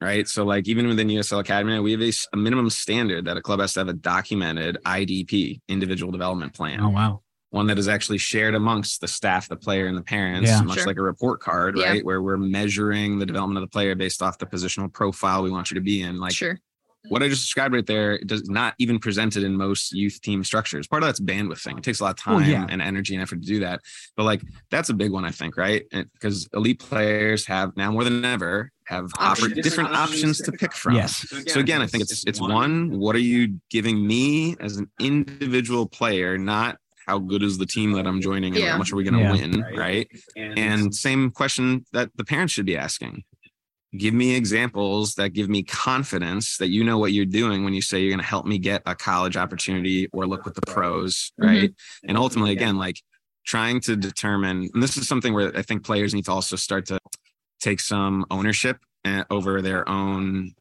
right? 0.00 0.26
So, 0.28 0.44
like 0.44 0.68
even 0.68 0.86
within 0.88 1.08
USL 1.08 1.40
Academy, 1.40 1.78
we 1.80 1.92
have 1.92 2.02
a, 2.02 2.12
a 2.32 2.36
minimum 2.36 2.70
standard 2.70 3.24
that 3.26 3.36
a 3.36 3.42
club 3.42 3.60
has 3.60 3.72
to 3.74 3.80
have 3.80 3.88
a 3.88 3.92
documented 3.92 4.78
IDP, 4.84 5.60
individual 5.68 6.12
development 6.12 6.54
plan. 6.54 6.80
Oh 6.80 6.88
wow! 6.90 7.22
one 7.50 7.68
that 7.68 7.78
is 7.78 7.88
actually 7.88 8.18
shared 8.18 8.54
amongst 8.54 9.00
the 9.00 9.08
staff, 9.08 9.48
the 9.48 9.56
player, 9.56 9.86
and 9.86 9.96
the 9.96 10.02
parents, 10.02 10.50
Yeah. 10.50 10.60
much 10.62 10.78
Sure. 10.78 10.86
like 10.86 10.96
a 10.98 11.02
report 11.02 11.40
card, 11.40 11.78
Yeah. 11.78 11.90
right? 11.90 12.04
Where 12.04 12.20
we're 12.20 12.36
measuring 12.36 13.18
the 13.18 13.24
development 13.24 13.58
of 13.58 13.62
the 13.62 13.72
player 13.72 13.94
based 13.94 14.20
off 14.20 14.36
the 14.38 14.46
positional 14.46 14.92
profile 14.92 15.42
we 15.42 15.50
want 15.50 15.70
you 15.70 15.76
to 15.76 15.80
be 15.80 16.02
in. 16.02 16.18
Like 16.18 16.32
sure. 16.34 16.58
What 17.08 17.22
I 17.22 17.28
just 17.28 17.42
described 17.42 17.74
right 17.74 17.86
there 17.86 18.18
does 18.24 18.48
not 18.48 18.74
even 18.78 18.98
presented 18.98 19.42
in 19.42 19.56
most 19.56 19.92
youth 19.92 20.20
team 20.22 20.42
structures. 20.44 20.86
Part 20.86 21.02
of 21.02 21.08
that's 21.08 21.20
bandwidth 21.20 21.60
thing. 21.62 21.78
It 21.78 21.84
takes 21.84 22.00
a 22.00 22.04
lot 22.04 22.18
of 22.20 22.24
Oh, 22.26 22.38
time 22.40 22.50
yeah. 22.50 22.66
and 22.68 22.80
energy 22.82 23.14
and 23.14 23.22
effort 23.22 23.40
to 23.42 23.46
do 23.46 23.60
that. 23.60 23.80
But 24.16 24.24
like 24.24 24.42
that's 24.70 24.88
a 24.88 24.94
big 24.94 25.10
one, 25.12 25.24
I 25.24 25.30
think, 25.30 25.56
right? 25.56 25.84
Because 25.90 26.48
elite 26.54 26.78
players 26.80 27.46
have 27.46 27.76
now 27.76 27.90
more 27.92 28.04
than 28.04 28.24
ever 28.24 28.70
have 28.84 29.10
Options. 29.18 29.52
oppor- 29.52 29.62
different 29.62 29.90
options 29.94 30.38
to 30.42 30.52
pick 30.52 30.72
from. 30.72 30.94
Yes. 30.94 31.26
So 31.48 31.60
again, 31.60 31.82
I 31.82 31.86
think 31.86 32.02
it's 32.02 32.24
it's 32.26 32.40
one, 32.40 32.98
what 32.98 33.16
are 33.16 33.20
you 33.20 33.58
giving 33.70 34.06
me 34.06 34.56
as 34.60 34.76
an 34.76 34.88
individual 35.00 35.86
player, 35.86 36.38
not 36.38 36.78
how 37.06 37.18
good 37.20 37.42
is 37.44 37.56
the 37.58 37.66
team 37.66 37.92
that 37.92 38.04
I'm 38.06 38.20
joining 38.20 38.54
and 38.54 38.62
Yeah. 38.64 38.72
how 38.72 38.78
much 38.78 38.92
are 38.92 38.96
we 38.96 39.04
going 39.04 39.14
to 39.14 39.20
Yeah. 39.20 39.32
win, 39.32 39.64
right? 39.76 40.08
And 40.36 40.92
same 40.94 41.30
question 41.30 41.84
that 41.92 42.10
the 42.16 42.24
parents 42.24 42.52
should 42.52 42.66
be 42.66 42.76
asking. 42.76 43.22
Give 43.96 44.14
me 44.14 44.34
examples 44.34 45.14
that 45.14 45.30
give 45.30 45.48
me 45.48 45.62
confidence 45.62 46.58
that 46.58 46.68
you 46.68 46.84
know 46.84 46.98
what 46.98 47.12
you're 47.12 47.24
doing 47.24 47.64
when 47.64 47.72
you 47.72 47.82
say 47.82 48.00
you're 48.00 48.10
going 48.10 48.20
to 48.20 48.26
help 48.26 48.44
me 48.46 48.58
get 48.58 48.82
a 48.84 48.94
college 48.94 49.36
opportunity 49.36 50.08
or 50.12 50.26
look 50.26 50.44
with 50.44 50.54
the 50.54 50.62
pros, 50.62 51.32
Mhm. 51.40 51.46
right? 51.46 51.74
And 52.04 52.18
ultimately, 52.18 52.52
again, 52.52 52.76
like 52.76 53.00
trying 53.46 53.80
to 53.82 53.96
determine, 53.96 54.68
and 54.74 54.82
this 54.82 54.96
is 54.96 55.06
something 55.08 55.32
where 55.32 55.56
I 55.56 55.62
think 55.62 55.84
players 55.84 56.12
need 56.14 56.24
to 56.26 56.32
also 56.32 56.56
start 56.56 56.86
to 56.86 56.98
take 57.60 57.80
some 57.80 58.26
ownership 58.30 58.78
uh, 59.04 59.22
over 59.30 59.62
their 59.62 59.88
own 59.88 60.52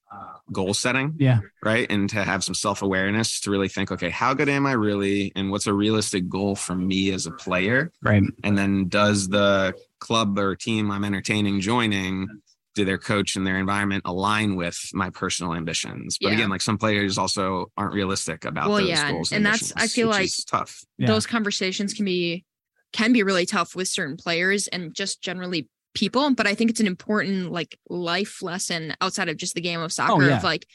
goal 0.51 0.74
setting 0.74 1.15
Yeah. 1.17 1.39
right? 1.63 1.88
And 1.89 2.08
to 2.12 2.24
have 2.24 2.44
some 2.44 2.53
self 2.53 2.84
awareness 2.84 3.39
to 3.41 3.51
really 3.51 3.67
think, 3.67 3.91
okay, 3.91 4.12
how 4.12 4.34
good 4.36 4.48
am 4.48 4.67
I 4.67 4.74
really? 4.74 5.32
And 5.36 5.50
what's 5.50 5.65
a 5.67 5.74
realistic 5.74 6.29
goal 6.29 6.55
for 6.55 6.75
me 6.75 7.12
as 7.12 7.25
a 7.25 7.32
player? 7.32 7.91
Right. 8.03 8.24
And 8.44 8.55
then 8.58 8.88
does 8.88 9.27
the 9.27 9.74
club 10.00 10.38
or 10.38 10.55
team 10.55 10.91
I'm 10.91 11.03
entertaining 11.03 11.60
joining, 11.62 12.27
do 12.75 12.86
their 12.86 12.98
coach 12.98 13.36
and 13.36 13.48
their 13.48 13.58
environment 13.58 14.03
align 14.05 14.55
with 14.55 14.77
my 14.94 15.10
personal 15.10 15.53
ambitions? 15.55 16.17
But 16.22 16.29
Yeah. 16.29 16.36
again, 16.36 16.50
like 16.50 16.62
some 16.62 16.77
players 16.77 17.17
also 17.17 17.72
aren't 17.77 17.94
realistic 17.94 18.46
about 18.46 18.70
Well, 18.70 18.79
those 18.79 18.89
yeah, 18.89 19.12
goals. 19.12 19.32
and 19.32 19.46
that's- 19.46 19.74
I 19.75 19.88
feel 19.88 20.08
like- 20.10 20.25
is 20.25 20.44
tough. 20.46 20.84
Yeah. 20.98 21.08
those 21.08 21.25
conversations 21.25 21.94
can 21.94 22.05
be 22.05 22.46
can 22.94 23.12
be 23.12 23.24
really 23.24 23.46
tough 23.46 23.75
with 23.75 23.89
certain 23.89 24.15
players 24.15 24.67
and 24.67 24.94
just 24.96 25.22
generally 25.22 25.67
people 25.94 26.34
but 26.34 26.48
i 26.48 26.53
think 26.55 26.70
it's 26.70 26.79
an 26.79 26.88
important 26.88 27.51
like 27.51 27.77
life 27.89 28.41
lesson 28.41 28.94
outside 29.01 29.28
of 29.28 29.36
just 29.36 29.54
the 29.54 29.60
game 29.60 29.82
of 29.82 29.91
soccer 29.91 30.23
oh, 30.23 30.28
yeah. 30.28 30.38
of 30.38 30.43
like 30.45 30.65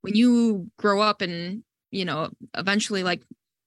when 0.00 0.14
you 0.14 0.70
grow 0.78 1.02
up 1.02 1.20
and 1.20 1.62
you 1.90 2.04
know 2.06 2.30
eventually 2.54 3.02
like 3.02 3.22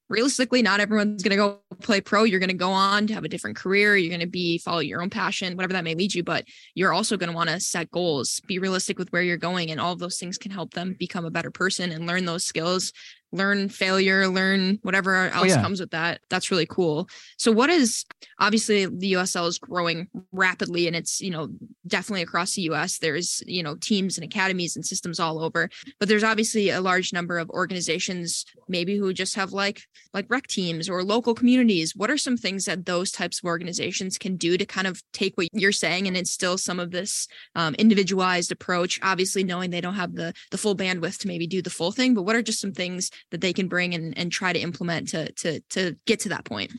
realistically 0.10 0.62
not 0.62 0.80
everyone's 0.80 1.24
going 1.24 1.32
to 1.32 1.36
go 1.38 1.60
play 1.82 2.02
pro. 2.02 2.24
You're 2.24 2.40
going 2.40 2.50
to 2.50 2.56
go 2.56 2.72
on 2.72 3.08
to 3.08 3.14
have 3.14 3.24
a 3.24 3.30
different 3.30 3.56
career. 3.56 3.96
You're 3.96 4.10
going 4.10 4.20
to 4.20 4.28
be 4.28 4.58
follow 4.58 4.80
your 4.80 5.02
own 5.02 5.10
passion 5.10 5.56
whatever 5.56 5.74
that 5.74 5.84
may 5.84 5.96
lead 5.96 6.14
you 6.14 6.24
but 6.24 6.46
you're 6.76 6.94
also 6.94 7.18
going 7.18 7.30
to 7.30 7.36
want 7.36 7.50
to 7.50 7.60
set 7.60 7.92
goals. 7.92 8.42
Be 8.48 8.60
realistic 8.60 8.98
with 8.98 9.12
where 9.12 9.22
you're 9.22 9.38
going 9.38 9.72
and 9.72 9.80
all 9.80 9.96
those 9.96 10.18
things 10.18 10.38
can 10.38 10.52
help 10.52 10.74
them 10.74 10.96
become 10.98 11.26
a 11.26 11.32
better 11.32 11.52
person 11.52 11.92
and 11.92 12.08
learn 12.08 12.26
those 12.26 12.46
skills 12.46 12.92
learn 13.32 13.70
failure 13.70 14.28
learn 14.28 14.80
whatever 14.82 15.30
else 15.30 15.50
yeah. 15.50 15.62
comes 15.62 15.80
with 15.80 15.92
that. 15.92 16.22
That's 16.30 16.52
really 16.52 16.66
cool. 16.66 17.08
So 17.38 17.52
what 17.52 17.70
is 17.70 18.06
obviously 18.40 18.86
the 18.86 19.14
USL 19.14 19.48
is 19.48 19.60
growing 19.60 20.08
rapidly 20.32 20.88
and 20.88 20.96
it's 20.96 21.22
you 21.22 21.30
know 21.30 21.50
definitely 21.88 22.22
across 22.22 22.56
the 22.56 22.64
US 22.64 23.00
there's 23.00 23.44
you 23.46 23.64
know 23.64 23.76
teams 23.76 24.18
and 24.18 24.26
academies 24.26 24.76
and 24.76 24.86
systems 24.86 25.20
all 25.20 25.40
over 25.40 25.70
but 26.00 26.08
there's 26.08 26.24
obviously 26.24 26.70
a 26.70 26.82
large 26.82 27.14
number 27.14 27.38
of 27.38 27.50
organizations 27.50 28.46
maybe 28.68 28.98
who 28.98 29.14
just 29.14 29.36
have 29.36 29.52
like 29.52 29.84
like 30.14 30.26
rec 30.30 30.48
teams 30.48 30.90
or 30.90 31.04
local 31.04 31.36
communities. 31.36 31.96
What 31.96 32.10
are 32.10 32.18
some 32.18 32.38
things 32.38 32.66
that 32.66 32.86
those 32.86 33.12
types 33.12 33.40
of 33.40 33.46
organizations 33.46 34.18
can 34.18 34.38
do 34.38 34.58
to 34.58 34.66
kind 34.66 34.88
of 34.88 35.02
take 35.14 35.38
what 35.38 35.48
you're 35.54 35.72
saying 35.72 36.08
and 36.08 36.18
instill 36.18 36.58
some 36.58 36.80
of 36.80 36.92
this 36.92 37.28
um, 37.56 37.76
individualized 37.76 38.52
approach? 38.52 39.00
Obviously 39.04 39.44
knowing 39.44 39.70
they 39.70 39.82
don't 39.82 39.96
have 39.96 40.16
the 40.16 40.34
the 40.52 40.58
full 40.58 40.76
bandwidth 40.76 41.20
to 41.20 41.28
maybe 41.28 41.48
do 41.48 41.62
the 41.62 41.70
full 41.70 41.92
thing 41.92 42.14
but 42.14 42.24
what 42.24 42.36
are 42.36 42.42
just 42.42 42.60
some 42.60 42.72
things 42.72 43.12
that 43.32 43.42
they 43.42 43.54
can 43.54 43.68
bring 43.68 43.94
and, 43.94 44.18
and 44.18 44.32
try 44.32 44.54
to 44.54 44.60
implement 44.60 45.10
to 45.10 45.32
to 45.34 45.60
to 45.70 45.96
get 46.06 46.20
to 46.22 46.30
that 46.30 46.46
point 46.46 46.72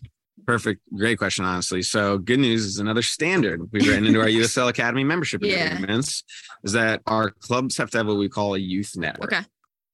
Perfect. 0.46 0.80
Great 0.96 1.18
question, 1.18 1.44
honestly. 1.44 1.82
So, 1.82 2.16
good 2.16 2.40
news 2.40 2.64
is 2.64 2.78
another 2.78 3.02
standard 3.02 3.60
we've 3.72 3.86
written 3.86 4.06
into 4.06 4.20
our 4.20 4.26
USL 4.40 4.68
Academy 4.70 5.04
membership 5.04 5.42
Yeah. 5.44 5.74
agreements 5.74 6.24
is 6.64 6.72
that 6.72 7.02
our 7.06 7.30
clubs 7.30 7.76
have 7.76 7.90
to 7.90 7.98
have 7.98 8.06
what 8.06 8.16
we 8.16 8.28
call 8.28 8.54
a 8.54 8.58
youth 8.58 8.92
network. 8.96 9.32
okay 9.32 9.44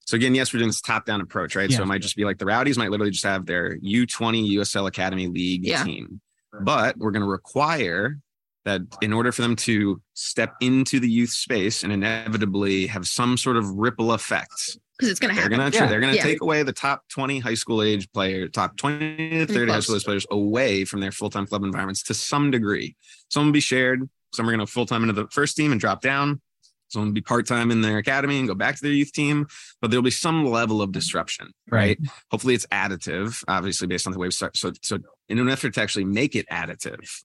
So 0.07 0.15
again, 0.15 0.35
yes, 0.37 0.53
we're 0.55 0.59
doing 0.61 0.69
this 0.69 0.81
top-down 0.81 1.21
approach, 1.21 1.57
right? 1.57 1.69
Yeah. 1.69 1.79
So 1.79 1.83
it 1.83 1.87
might 1.87 2.01
just 2.01 2.15
be 2.17 2.25
like 2.25 2.39
the 2.39 2.47
Rowdies 2.47 2.79
might 2.79 2.91
literally 2.93 3.11
just 3.11 3.25
have 3.25 3.45
their 3.45 3.77
U20 3.79 4.49
USL 4.59 4.87
Academy 4.87 5.27
League 5.27 5.65
Yeah. 5.67 5.83
team. 5.83 6.21
But 6.63 6.97
we're 6.97 7.11
going 7.11 7.25
to 7.25 7.29
require 7.29 8.19
that 8.65 8.83
in 9.03 9.13
order 9.13 9.33
for 9.33 9.43
them 9.43 9.57
to 9.57 10.01
step 10.15 10.55
into 10.61 11.01
the 11.01 11.11
youth 11.11 11.31
space 11.31 11.83
and 11.83 11.93
inevitably 11.93 12.87
have 12.87 13.07
some 13.09 13.37
sort 13.37 13.57
of 13.57 13.69
ripple 13.71 14.13
effect, 14.13 14.79
because 14.99 15.11
it's 15.11 15.21
going 15.21 15.31
to 15.31 15.35
they're 15.35 15.43
happen 15.45 15.59
going 15.59 15.71
to 15.73 15.77
Yeah. 15.79 15.87
they're 15.87 16.01
going 16.01 16.13
to 16.13 16.17
Yeah. 16.17 16.23
take 16.23 16.41
away 16.41 16.63
the 16.63 16.73
top 16.73 17.07
20 17.09 17.39
high 17.39 17.55
school 17.55 17.83
age 17.83 18.11
players, 18.13 18.51
top 18.53 18.77
20 18.77 19.31
to 19.31 19.47
30 19.47 19.73
high 19.73 19.81
school 19.81 19.97
age 19.97 20.05
players 20.05 20.27
away 20.31 20.85
from 20.85 21.01
their 21.01 21.13
full-time 21.13 21.47
club 21.47 21.65
environments 21.65 22.03
to 22.05 22.15
some 22.15 22.51
degree. 22.51 22.97
Some 23.31 23.47
will 23.47 23.53
be 23.53 23.61
shared. 23.61 24.09
Some 24.35 24.49
are 24.49 24.53
going 24.53 24.65
to 24.65 24.71
full-time 24.71 25.03
into 25.03 25.13
the 25.15 25.27
first 25.29 25.57
team 25.57 25.73
and 25.73 25.81
drop 25.81 26.01
down. 26.01 26.41
Some 26.89 27.05
will 27.07 27.13
be 27.13 27.21
part-time 27.21 27.71
in 27.71 27.81
their 27.81 27.99
academy 27.99 28.39
and 28.39 28.47
go 28.47 28.55
back 28.55 28.77
to 28.77 28.83
their 28.83 28.93
youth 28.93 29.13
team. 29.13 29.47
But 29.81 29.91
there'll 29.91 30.05
be 30.05 30.11
some 30.11 30.45
level 30.47 30.81
of 30.81 30.93
disruption, 30.93 31.53
right? 31.71 31.99
Hopefully 32.31 32.55
it's 32.55 32.67
additive, 32.67 33.43
obviously 33.49 33.87
based 33.89 34.07
on 34.07 34.13
the 34.13 34.19
way 34.19 34.29
we 34.29 34.31
start. 34.31 34.57
So, 34.57 34.73
so 34.83 34.99
in 35.29 35.39
an 35.39 35.49
effort 35.49 35.75
to 35.75 35.83
actually 35.83 36.05
make 36.05 36.37
it 36.37 36.47
additive, 36.49 37.23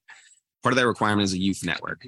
part 0.64 0.74
of 0.74 0.78
that 0.78 0.88
requirement 0.88 1.24
is 1.26 1.34
a 1.34 1.40
youth 1.40 1.64
network. 1.64 2.08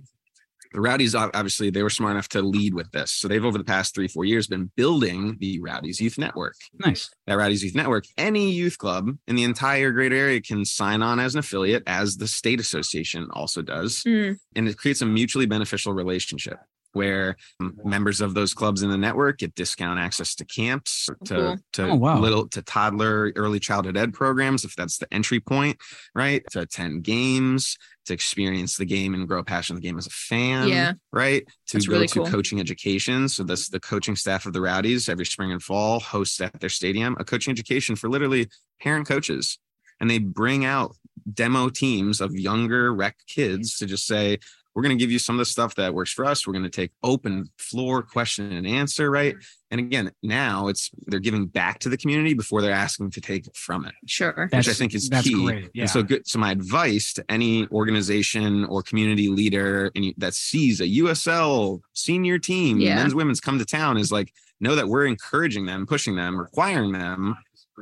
The 0.73 0.81
Rowdies, 0.81 1.15
obviously, 1.15 1.69
they 1.69 1.83
were 1.83 1.89
smart 1.89 2.13
enough 2.13 2.29
to 2.29 2.41
lead 2.41 2.73
with 2.73 2.91
this. 2.91 3.11
So 3.11 3.27
they've 3.27 3.43
over 3.43 3.57
the 3.57 3.63
past 3.63 3.93
three, 3.93 4.07
four 4.07 4.25
years 4.25 4.47
been 4.47 4.71
building 4.75 5.37
the 5.39 5.59
Rowdies 5.59 6.01
Youth 6.01 6.17
Network. 6.17 6.55
Nice. 6.79 7.09
That 7.27 7.37
Rowdies 7.37 7.63
Youth 7.63 7.75
Network, 7.75 8.05
any 8.17 8.51
youth 8.51 8.77
club 8.77 9.09
in 9.27 9.35
the 9.35 9.43
entire 9.43 9.91
greater 9.91 10.15
area 10.15 10.41
can 10.41 10.65
sign 10.65 11.01
on 11.01 11.19
as 11.19 11.35
an 11.35 11.39
affiliate, 11.39 11.83
as 11.87 12.17
the 12.17 12.27
state 12.27 12.59
association 12.59 13.27
also 13.31 13.61
does 13.61 14.03
Mm, 14.05 14.37
and 14.55 14.67
it 14.67 14.77
creates 14.77 15.01
a 15.01 15.05
mutually 15.05 15.45
beneficial 15.45 15.93
relationship 15.93 16.59
where 16.93 17.35
um, 17.59 17.77
members 17.83 18.21
of 18.21 18.33
those 18.33 18.53
clubs 18.53 18.81
in 18.83 18.89
the 18.89 18.97
network 18.97 19.39
get 19.39 19.53
discount 19.55 19.99
access 19.99 20.35
to 20.35 20.45
camps 20.45 21.09
to 21.25 21.33
Cool. 21.35 21.57
to 21.73 21.89
Oh, 21.89 21.95
wow. 21.95 22.19
little 22.19 22.47
to 22.49 22.61
toddler 22.61 23.31
early 23.35 23.59
childhood 23.59 23.97
ed 23.97 24.13
programs 24.13 24.63
if 24.63 24.75
that's 24.75 24.97
the 24.97 25.11
entry 25.13 25.39
point 25.39 25.77
right 26.15 26.43
to 26.51 26.61
attend 26.61 27.03
games 27.03 27.77
to 28.05 28.13
experience 28.13 28.77
the 28.77 28.85
game 28.85 29.13
and 29.13 29.27
grow 29.27 29.39
a 29.39 29.43
passion 29.43 29.75
for 29.75 29.81
the 29.81 29.87
game 29.87 29.97
as 29.97 30.07
a 30.07 30.11
fan 30.11 30.67
Yeah. 30.67 30.93
right 31.11 31.45
to 31.67 31.77
That's 31.77 31.87
go 31.87 31.93
really 31.93 32.07
to 32.07 32.19
cool. 32.19 32.27
coaching 32.27 32.59
education 32.59 33.27
so 33.29 33.43
this 33.43 33.69
the 33.69 33.79
coaching 33.79 34.15
staff 34.15 34.45
of 34.45 34.53
the 34.53 34.61
rowdies 34.61 35.09
every 35.09 35.25
spring 35.25 35.51
and 35.51 35.61
fall 35.61 35.99
hosts 35.99 36.39
at 36.41 36.59
their 36.59 36.69
stadium 36.69 37.15
a 37.19 37.23
coaching 37.25 37.51
education 37.51 37.95
for 37.95 38.09
literally 38.09 38.49
parent 38.81 39.07
coaches 39.07 39.57
and 39.99 40.09
they 40.09 40.17
bring 40.19 40.65
out 40.65 40.95
demo 41.33 41.69
teams 41.69 42.19
of 42.19 42.33
younger 42.33 42.93
rec 42.93 43.15
kids 43.27 43.77
to 43.77 43.85
just 43.85 44.05
say 44.05 44.37
we're 44.75 44.83
going 44.83 44.97
to 44.97 45.01
give 45.01 45.11
you 45.11 45.19
some 45.19 45.35
of 45.35 45.39
the 45.39 45.45
stuff 45.45 45.75
that 45.75 45.93
works 45.93 46.11
for 46.11 46.25
us 46.25 46.45
we're 46.45 46.53
going 46.53 46.63
to 46.63 46.69
take 46.69 46.91
open 47.03 47.49
floor 47.57 48.01
question 48.01 48.51
and 48.51 48.65
answer 48.67 49.09
right 49.09 49.35
mm-hmm. 49.35 49.43
and 49.71 49.79
again 49.79 50.11
now 50.21 50.67
it's 50.67 50.89
they're 51.07 51.19
giving 51.19 51.45
back 51.45 51.79
to 51.79 51.89
the 51.89 51.97
community 51.97 52.33
before 52.33 52.61
they're 52.61 52.71
asking 52.71 53.09
to 53.11 53.21
take 53.21 53.45
from 53.55 53.85
it 53.85 53.93
sure 54.05 54.49
which 54.51 54.67
i 54.67 54.73
think 54.73 54.93
is 54.93 55.09
that's 55.09 55.27
key 55.27 55.33
great. 55.45 55.69
Yeah. 55.73 55.83
and 55.83 55.89
so 55.89 56.03
good. 56.03 56.27
So 56.27 56.39
my 56.39 56.51
advice 56.51 57.13
to 57.13 57.25
any 57.29 57.67
organization 57.67 58.65
or 58.65 58.81
community 58.83 59.29
leader 59.29 59.91
any, 59.95 60.13
that 60.17 60.33
sees 60.33 60.81
a 60.81 60.85
USL 60.85 61.81
senior 61.93 62.39
team, 62.39 62.79
Yeah. 62.79 62.95
men's 62.95 63.15
women's 63.15 63.39
come 63.39 63.59
to 63.59 63.65
town 63.65 63.97
is 63.97 64.11
like 64.11 64.33
know 64.59 64.75
that 64.75 64.87
we're 64.87 65.05
encouraging 65.05 65.65
them, 65.65 65.85
pushing 65.85 66.15
them, 66.15 66.39
requiring 66.39 66.91
them 66.91 67.35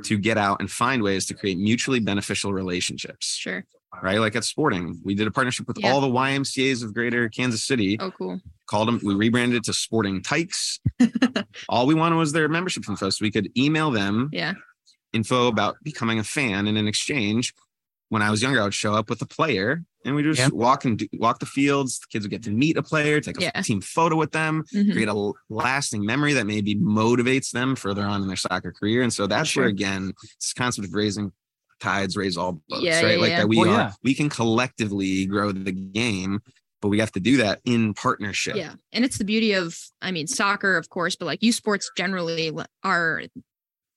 to 0.04 0.17
get 0.17 0.38
out 0.38 0.60
and 0.60 0.71
find 0.71 1.04
ways 1.04 1.25
to 1.27 1.34
create 1.34 1.58
mutually 1.58 1.99
beneficial 1.99 2.54
relationships. 2.54 3.36
Sure. 3.36 3.65
Right. 4.01 4.19
Like 4.19 4.36
at 4.36 4.43
sporting, 4.43 4.99
we 5.04 5.15
did 5.15 5.27
a 5.27 5.32
partnership 5.32 5.67
with 5.67 5.77
Yeah. 5.80 5.91
all 5.91 6.01
the 6.01 6.08
YMCA's 6.08 6.82
of 6.82 6.93
greater 6.93 7.30
Kansas 7.30 7.63
City. 7.63 7.97
Oh, 7.99 8.12
cool. 8.12 8.39
Called 8.67 8.88
them, 8.88 8.99
we 9.04 9.13
rebranded 9.13 9.58
it 9.58 9.63
to 9.65 9.73
Sporting 9.73 10.21
Tykes. 10.23 10.80
all 11.69 11.86
we 11.86 11.93
wanted 11.93 12.15
was 12.15 12.32
their 12.32 12.47
membership 12.49 12.88
info. 12.88 13.10
So 13.10 13.19
we 13.21 13.32
could 13.32 13.49
email 13.58 13.91
them 13.91 14.30
Yeah. 14.32 14.54
info 15.13 15.47
about 15.47 15.75
becoming 15.84 16.19
a 16.19 16.23
fan. 16.23 16.67
And 16.67 16.77
in 16.77 16.88
exchange, 16.88 17.54
when 18.10 18.21
I 18.21 18.32
was 18.32 18.41
younger, 18.41 18.62
I 18.62 18.63
would 18.63 18.73
show 18.73 18.93
up 18.93 19.10
with 19.10 19.21
a 19.21 19.25
player 19.25 19.84
and 20.04 20.15
we 20.15 20.23
just 20.23 20.39
Yep. 20.39 20.54
walk 20.54 20.84
and 20.86 20.97
do, 20.97 21.08
walk 21.13 21.39
the 21.39 21.45
fields. 21.45 21.99
The 21.99 22.08
kids 22.12 22.25
would 22.25 22.32
get 22.32 22.43
to 22.43 22.51
meet 22.51 22.75
a 22.77 22.82
player, 22.84 23.21
take 23.21 23.38
a 23.38 23.43
Yeah. 23.43 23.62
team 23.62 23.82
photo 23.82 24.15
with 24.15 24.32
them, 24.32 24.63
Mhm. 24.73 24.93
create 24.93 25.08
a 25.10 25.32
lasting 25.49 26.04
memory 26.06 26.34
that 26.34 26.47
maybe 26.47 26.75
motivates 26.75 27.51
them 27.51 27.75
further 27.75 28.04
on 28.04 28.21
in 28.21 28.27
their 28.27 28.36
soccer 28.38 28.71
career. 28.71 29.01
And 29.04 29.13
so 29.13 29.27
that's 29.27 29.49
Sure. 29.49 29.63
where 29.63 29.69
again, 29.69 30.13
this 30.39 30.54
concept 30.54 30.88
of 30.88 30.93
raising 30.93 31.32
tides 31.82 32.15
raise 32.15 32.38
all 32.38 32.62
boats, 32.70 32.84
Yeah, 32.84 33.02
right? 33.02 33.15
yeah, 33.15 33.22
like 33.22 33.30
yeah. 33.32 33.38
that 33.39 33.48
we 33.50 33.58
Well, 33.58 33.70
are 33.70 33.74
yeah. 33.74 33.91
we 34.04 34.13
can 34.13 34.30
collectively 34.30 35.26
grow 35.26 35.52
the 35.52 35.72
game, 35.72 36.39
but 36.82 36.89
we 36.89 37.00
have 37.00 37.12
to 37.13 37.20
do 37.20 37.38
that 37.38 37.60
in 37.65 37.94
partnership. 37.94 38.56
Yeah. 38.56 38.74
And 38.94 39.04
it's 39.04 39.17
the 39.17 39.26
beauty 39.26 39.54
of, 39.54 39.78
I 40.02 40.12
mean, 40.12 40.28
soccer, 40.28 40.78
of 40.78 40.89
course, 40.89 41.15
but 41.15 41.26
like 41.26 41.44
youth 41.44 41.56
sports 41.56 41.91
generally 41.98 42.52
are 42.84 43.24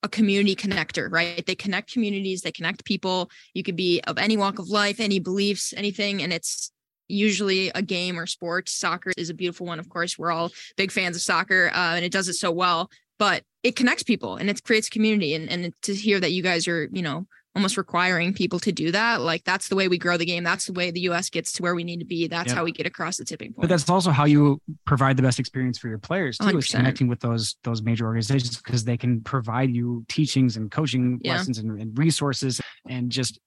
a 0.02 0.08
community 0.08 0.54
connector, 0.54 1.10
right? 1.10 1.44
They 1.46 1.54
connect 1.54 1.92
communities, 1.92 2.42
they 2.42 2.52
connect 2.52 2.84
people. 2.84 3.30
You 3.54 3.62
could 3.62 3.76
be 3.76 4.00
of 4.06 4.18
any 4.18 4.36
walk 4.36 4.58
of 4.58 4.68
life, 4.68 5.00
any 5.00 5.18
beliefs, 5.18 5.72
anything. 5.76 6.22
And 6.22 6.32
it's 6.32 6.70
usually 7.08 7.70
a 7.74 7.80
game 7.80 8.18
or 8.18 8.26
sport. 8.26 8.68
Soccer 8.68 9.12
is 9.16 9.30
a 9.30 9.34
beautiful 9.34 9.66
one. 9.66 9.78
Of 9.78 9.88
course, 9.88 10.18
we're 10.18 10.30
all 10.30 10.50
big 10.76 10.92
fans 10.92 11.16
of 11.16 11.22
soccer 11.22 11.70
uh, 11.72 11.94
and 11.94 12.04
it 12.04 12.12
does 12.12 12.28
it 12.28 12.34
so 12.34 12.50
well, 12.50 12.90
but 13.18 13.42
it 13.62 13.76
connects 13.76 14.02
people 14.02 14.36
and 14.36 14.50
it 14.50 14.62
creates 14.62 14.90
community. 14.90 15.34
And, 15.34 15.48
and 15.48 15.72
to 15.82 15.94
hear 15.94 16.20
that 16.20 16.32
you 16.32 16.42
guys 16.42 16.68
are, 16.68 16.88
you 16.92 17.02
know, 17.02 17.26
almost 17.54 17.76
requiring 17.76 18.34
people 18.34 18.58
to 18.58 18.72
do 18.72 18.90
that, 18.90 19.20
like 19.20 19.44
that's 19.44 19.68
the 19.68 19.76
way 19.76 19.86
we 19.88 19.96
grow 19.96 20.16
the 20.16 20.24
game. 20.24 20.42
That's 20.42 20.66
the 20.66 20.72
way 20.72 20.90
the 20.90 21.00
US 21.02 21.30
gets 21.30 21.52
to 21.52 21.62
where 21.62 21.74
we 21.74 21.84
need 21.84 22.00
to 22.00 22.04
be. 22.04 22.26
That's 22.26 22.48
Yep. 22.48 22.56
how 22.56 22.64
we 22.64 22.72
get 22.72 22.84
across 22.86 23.16
the 23.16 23.24
tipping 23.24 23.52
point. 23.52 23.62
But 23.62 23.68
that's 23.68 23.88
also 23.88 24.10
how 24.10 24.24
you 24.24 24.60
provide 24.86 25.16
the 25.16 25.22
best 25.22 25.38
experience 25.38 25.78
for 25.78 25.88
your 25.88 25.98
players 25.98 26.36
too, 26.38 26.46
100%. 26.46 26.70
connecting 26.80 27.06
with 27.08 27.20
those 27.20 27.56
those 27.62 27.80
major 27.82 28.06
organizations 28.06 28.56
because 28.60 28.84
they 28.84 28.96
can 28.96 29.20
provide 29.22 29.74
you 29.74 30.04
teachings 30.08 30.56
and 30.56 30.70
coaching 30.70 31.20
Yeah. 31.22 31.36
lessons 31.36 31.58
and, 31.58 31.80
and 31.80 31.96
resources 31.96 32.60
and 32.88 33.10
just 33.10 33.38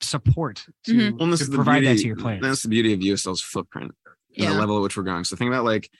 support 0.00 0.66
to, 0.84 0.92
Mhm. 0.92 1.18
Well, 1.18 1.28
this 1.30 1.40
to 1.40 1.44
is 1.44 1.50
the 1.50 1.54
provide 1.56 1.80
beauty, 1.80 1.94
that 1.94 2.00
to 2.02 2.06
your 2.08 2.16
players. 2.16 2.42
That's 2.42 2.62
the 2.62 2.68
beauty 2.68 2.92
of 2.92 3.00
USL's 3.02 3.40
footprint 3.40 3.92
and 4.04 4.16
yeah. 4.44 4.52
the 4.52 4.58
level 4.58 4.76
at 4.78 4.82
which 4.82 4.96
we're 4.96 5.02
going. 5.04 5.24
So 5.24 5.36
think 5.36 5.48
about 5.48 5.64
like 5.64 5.90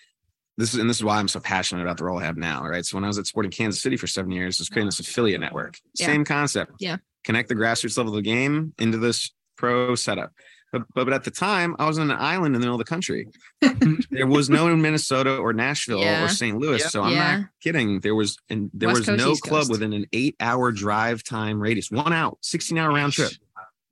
this 0.56 0.74
is 0.74 0.80
and 0.80 0.90
this 0.90 0.96
is 0.96 1.04
why 1.04 1.18
I'm 1.18 1.28
so 1.28 1.38
passionate 1.38 1.82
about 1.82 1.98
the 1.98 2.04
role 2.04 2.18
I 2.18 2.24
have 2.24 2.36
now. 2.36 2.64
Right. 2.66 2.84
So 2.84 2.96
when 2.96 3.04
I 3.04 3.06
was 3.06 3.18
at 3.18 3.26
Sporting 3.28 3.52
Kansas 3.52 3.80
City 3.80 3.96
for 3.96 4.08
seven 4.08 4.32
years, 4.32 4.58
I 4.58 4.62
was 4.62 4.68
creating 4.68 4.88
this 4.88 4.98
affiliate 4.98 5.40
network. 5.40 5.78
Yeah. 5.96 6.06
Same 6.06 6.24
concept. 6.24 6.72
Yeah. 6.80 6.96
Connect 7.28 7.50
the 7.50 7.54
grassroots 7.54 7.98
level 7.98 8.16
of 8.16 8.24
the 8.24 8.28
game 8.30 8.72
into 8.78 8.96
this 8.96 9.30
pro 9.58 9.94
setup. 9.94 10.32
But, 10.72 10.82
but 10.94 11.04
but 11.04 11.12
at 11.12 11.24
the 11.24 11.30
time, 11.30 11.76
I 11.78 11.86
was 11.86 11.98
on 11.98 12.10
an 12.10 12.16
island 12.18 12.54
in 12.56 12.60
the 12.62 12.66
middle 12.66 12.74
of 12.74 12.78
the 12.78 12.86
country. 12.86 13.28
there 14.10 14.26
was 14.26 14.48
no 14.48 14.74
Minnesota 14.74 15.36
or 15.36 15.52
Nashville 15.52 16.00
Yeah. 16.00 16.24
or 16.24 16.28
St. 16.28 16.56
Louis. 16.58 16.80
Yeah. 16.80 16.88
So 16.88 17.02
I'm 17.02 17.12
Yeah. 17.12 17.36
not 17.40 17.46
kidding. 17.62 18.00
There 18.00 18.14
was 18.14 18.38
and 18.48 18.70
there 18.72 18.88
West 18.88 19.00
was 19.00 19.06
Coast, 19.08 19.18
no 19.18 19.32
East 19.32 19.42
club 19.42 19.60
Coast. 19.60 19.70
within 19.72 19.92
an 19.92 20.06
eight 20.14 20.36
hour 20.40 20.72
drive 20.72 21.22
time 21.22 21.60
radius, 21.60 21.90
one 21.90 22.14
out, 22.14 22.38
16 22.40 22.78
hour 22.78 22.90
round 22.94 23.12
trip. 23.12 23.32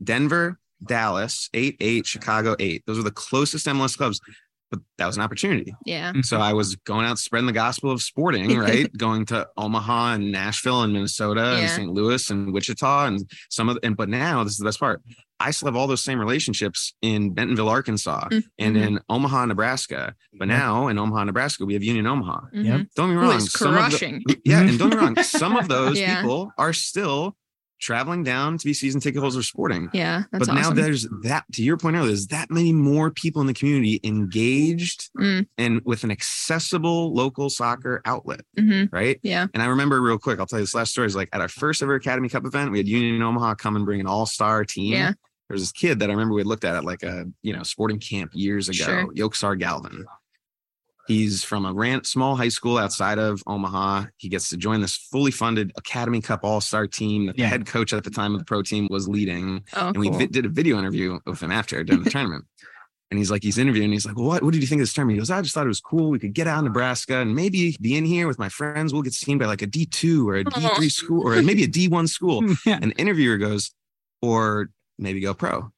Denver, 0.03 0.59
Dallas, 0.87 1.51
eight, 1.53 1.77
eight, 1.81 2.07
Chicago, 2.07 2.57
eight. 2.59 2.85
Those 2.87 2.97
were 2.97 3.05
the 3.05 3.11
closest 3.11 3.67
MLS 3.67 3.97
clubs. 3.99 4.19
But 4.71 4.81
that 4.99 5.07
was 5.07 5.17
an 5.17 5.23
opportunity. 5.23 5.73
Yeah. 5.85 6.13
So 6.23 6.39
I 6.41 6.53
was 6.53 6.75
going 6.75 7.07
out 7.07 7.19
spreading 7.21 7.47
the 7.47 7.53
gospel 7.53 7.91
of 7.93 8.03
sporting, 8.03 8.59
right? 8.59 8.91
going 8.97 9.25
to 9.27 9.47
Omaha 9.57 10.15
and 10.15 10.33
Nashville 10.33 10.83
and 10.83 10.93
Minnesota 10.93 11.57
and 11.61 11.71
St. 11.71 11.89
Louis 11.93 12.29
and 12.31 12.53
Wichita 12.53 13.07
and 13.07 13.31
some 13.49 13.69
of 13.69 13.77
the, 13.77 13.87
and 13.87 13.97
but 13.97 14.09
now 14.09 14.43
this 14.43 14.55
is 14.55 14.59
the 14.59 14.65
best 14.65 14.81
part. 14.81 15.03
I 15.39 15.51
still 15.53 15.67
have 15.69 15.77
all 15.77 15.87
those 15.87 16.03
same 16.03 16.19
relationships 16.19 16.95
in 17.03 17.33
Bentonville, 17.35 17.69
Arkansas 17.69 18.29
Mhm. 18.33 18.43
and 18.59 18.77
in 18.77 19.01
Omaha, 19.09 19.45
Nebraska. 19.47 20.15
But 20.37 20.49
now 20.49 20.89
in 20.89 20.99
Omaha, 20.99 21.25
Nebraska, 21.25 21.65
we 21.67 21.75
have 21.75 21.83
Union 21.85 22.07
Omaha. 22.07 22.41
Mhm. 22.55 22.89
Don't 22.97 23.11
get 23.11 23.15
me 23.15 23.15
Who 23.15 23.21
wrong. 23.31 23.37
is 23.37 23.53
some 23.53 23.69
of 23.69 23.75
the- 23.75 23.81
crushing. 23.91 24.25
yeah, 24.45 24.63
and 24.63 24.79
don't 24.79 24.91
get 24.91 24.99
me 24.99 25.05
wrong, 25.05 25.17
some 25.23 25.57
of 25.57 25.69
those 25.69 26.01
Yeah. 26.01 26.23
people 26.23 26.51
are 26.59 26.73
still 26.73 27.37
traveling 27.81 28.23
down 28.25 28.57
to 28.59 28.65
be 28.65 28.73
season 28.73 29.01
ticket 29.01 29.21
holders 29.21 29.37
of 29.37 29.45
sporting. 29.45 29.89
Yeah. 29.93 30.25
That's 30.33 30.47
but 30.47 30.55
now 30.55 30.71
there's 30.71 31.07
that 31.23 31.45
to 31.53 31.63
your 31.63 31.77
point 31.77 31.97
earlier, 31.97 32.09
there's 32.09 32.29
that 32.29 32.51
many 32.51 32.73
more 32.73 33.11
people 33.11 33.41
in 33.41 33.47
the 33.47 33.55
community 33.55 34.01
engaged 34.03 35.11
Mm. 35.19 35.47
and 35.59 35.81
with 35.85 36.05
an 36.05 36.11
accessible 36.11 37.13
local 37.15 37.51
soccer 37.51 38.01
outlet, 38.05 38.41
Mhm. 38.59 38.89
right? 38.93 39.19
Yeah. 39.23 39.47
And 39.55 39.63
I 39.63 39.67
remember 39.67 40.01
real 40.01 40.19
quick, 40.19 40.39
I'll 40.41 40.47
tell 40.47 40.59
you 40.59 40.65
this 40.65 40.75
last 40.75 40.93
story 40.93 41.07
is 41.07 41.17
like 41.17 41.29
at 41.33 41.41
our 41.41 41.49
first 41.49 41.83
ever 41.83 41.95
Academy 41.95 42.29
Cup 42.29 42.45
event, 42.47 42.71
we 42.73 42.79
had 42.79 42.89
Union 42.89 43.21
Omaha 43.23 43.55
come 43.57 43.77
and 43.77 43.85
bring 43.85 44.01
an 44.01 44.07
all-star 44.07 44.65
team. 44.65 44.93
Yeah. 44.93 45.13
There 45.49 45.55
was 45.55 45.63
this 45.63 45.73
kid 45.73 46.01
that 46.01 46.09
I 46.11 46.13
remember 46.13 46.35
we 46.35 46.43
looked 46.43 46.65
at 46.65 46.75
at 46.75 46.85
like 46.85 47.03
a 47.03 47.27
you 47.43 47.53
know 47.53 47.63
sporting 47.63 48.01
camp 48.01 48.33
years 48.35 48.69
ago, 48.69 48.85
Sure. 48.85 49.13
Yoksar 49.15 49.59
Galvin. 49.59 50.05
He's 51.07 51.45
from 51.45 51.65
a 51.65 51.73
ran- 51.73 52.05
small 52.05 52.35
high 52.37 52.49
school 52.49 52.79
outside 52.79 53.19
of 53.19 53.43
Omaha. 53.47 54.07
He 54.17 54.29
gets 54.29 54.49
to 54.51 54.57
join 54.57 54.81
this 54.81 54.97
fully 54.97 55.31
funded 55.31 55.73
Academy 55.77 56.21
Cup 56.21 56.41
All 56.43 56.61
Star 56.61 56.87
team 56.87 57.27
that 57.27 57.37
the 57.37 57.43
Yeah. 57.43 57.49
head 57.49 57.67
coach 57.67 57.93
at 57.93 58.05
the 58.05 58.11
time 58.11 58.33
of 58.35 58.41
the 58.41 58.45
pro 58.45 58.63
team 58.63 58.89
was 58.91 59.09
leading. 59.09 59.63
Oh, 59.75 59.89
And 59.89 59.97
we 59.99 60.09
cool. 60.09 60.19
vi- 60.19 60.27
did 60.27 60.45
a 60.47 60.49
video 60.49 60.79
interview 60.79 61.19
with 61.27 61.41
him 61.43 61.53
after 61.53 61.83
during 61.85 62.03
the 62.03 62.11
tournament. 62.17 62.45
And 63.13 63.19
he's 63.19 63.31
like, 63.31 63.45
he's 63.45 63.57
interviewing. 63.57 63.93
He's 63.93 64.05
like, 64.05 64.17
well, 64.17 64.27
what, 64.27 64.43
what 64.43 64.53
did 64.53 64.61
you 64.63 64.67
think 64.67 64.81
of 64.81 64.83
this 64.83 64.93
tournament? 64.93 65.15
He 65.15 65.21
goes, 65.21 65.31
I 65.31 65.41
just 65.41 65.55
thought 65.55 65.65
it 65.65 65.69
was 65.69 65.81
cool. 65.81 66.11
We 66.11 66.19
could 66.19 66.35
get 66.35 66.49
out 66.49 66.59
of 66.59 66.65
Nebraska 66.65 67.19
and 67.19 67.37
maybe 67.37 67.77
be 67.81 67.97
in 67.97 68.05
here 68.05 68.27
with 68.27 68.41
my 68.41 68.49
friends. 68.49 68.93
We'll 68.93 69.03
get 69.03 69.13
seen 69.13 69.39
by 69.39 69.47
like 69.47 69.63
a 69.63 69.67
D2 69.69 70.27
or 70.27 70.35
a 70.39 70.45
D3 70.45 70.91
school 70.91 71.23
or 71.25 71.41
maybe 71.41 71.63
a 71.63 71.69
D1 71.69 72.09
school. 72.09 72.43
yeah. 72.67 72.81
And 72.83 72.91
the 72.91 72.97
interviewer 72.97 73.37
goes, 73.37 73.71
or 74.23 74.71
maybe 74.99 75.21
go 75.21 75.35
pro. 75.35 75.71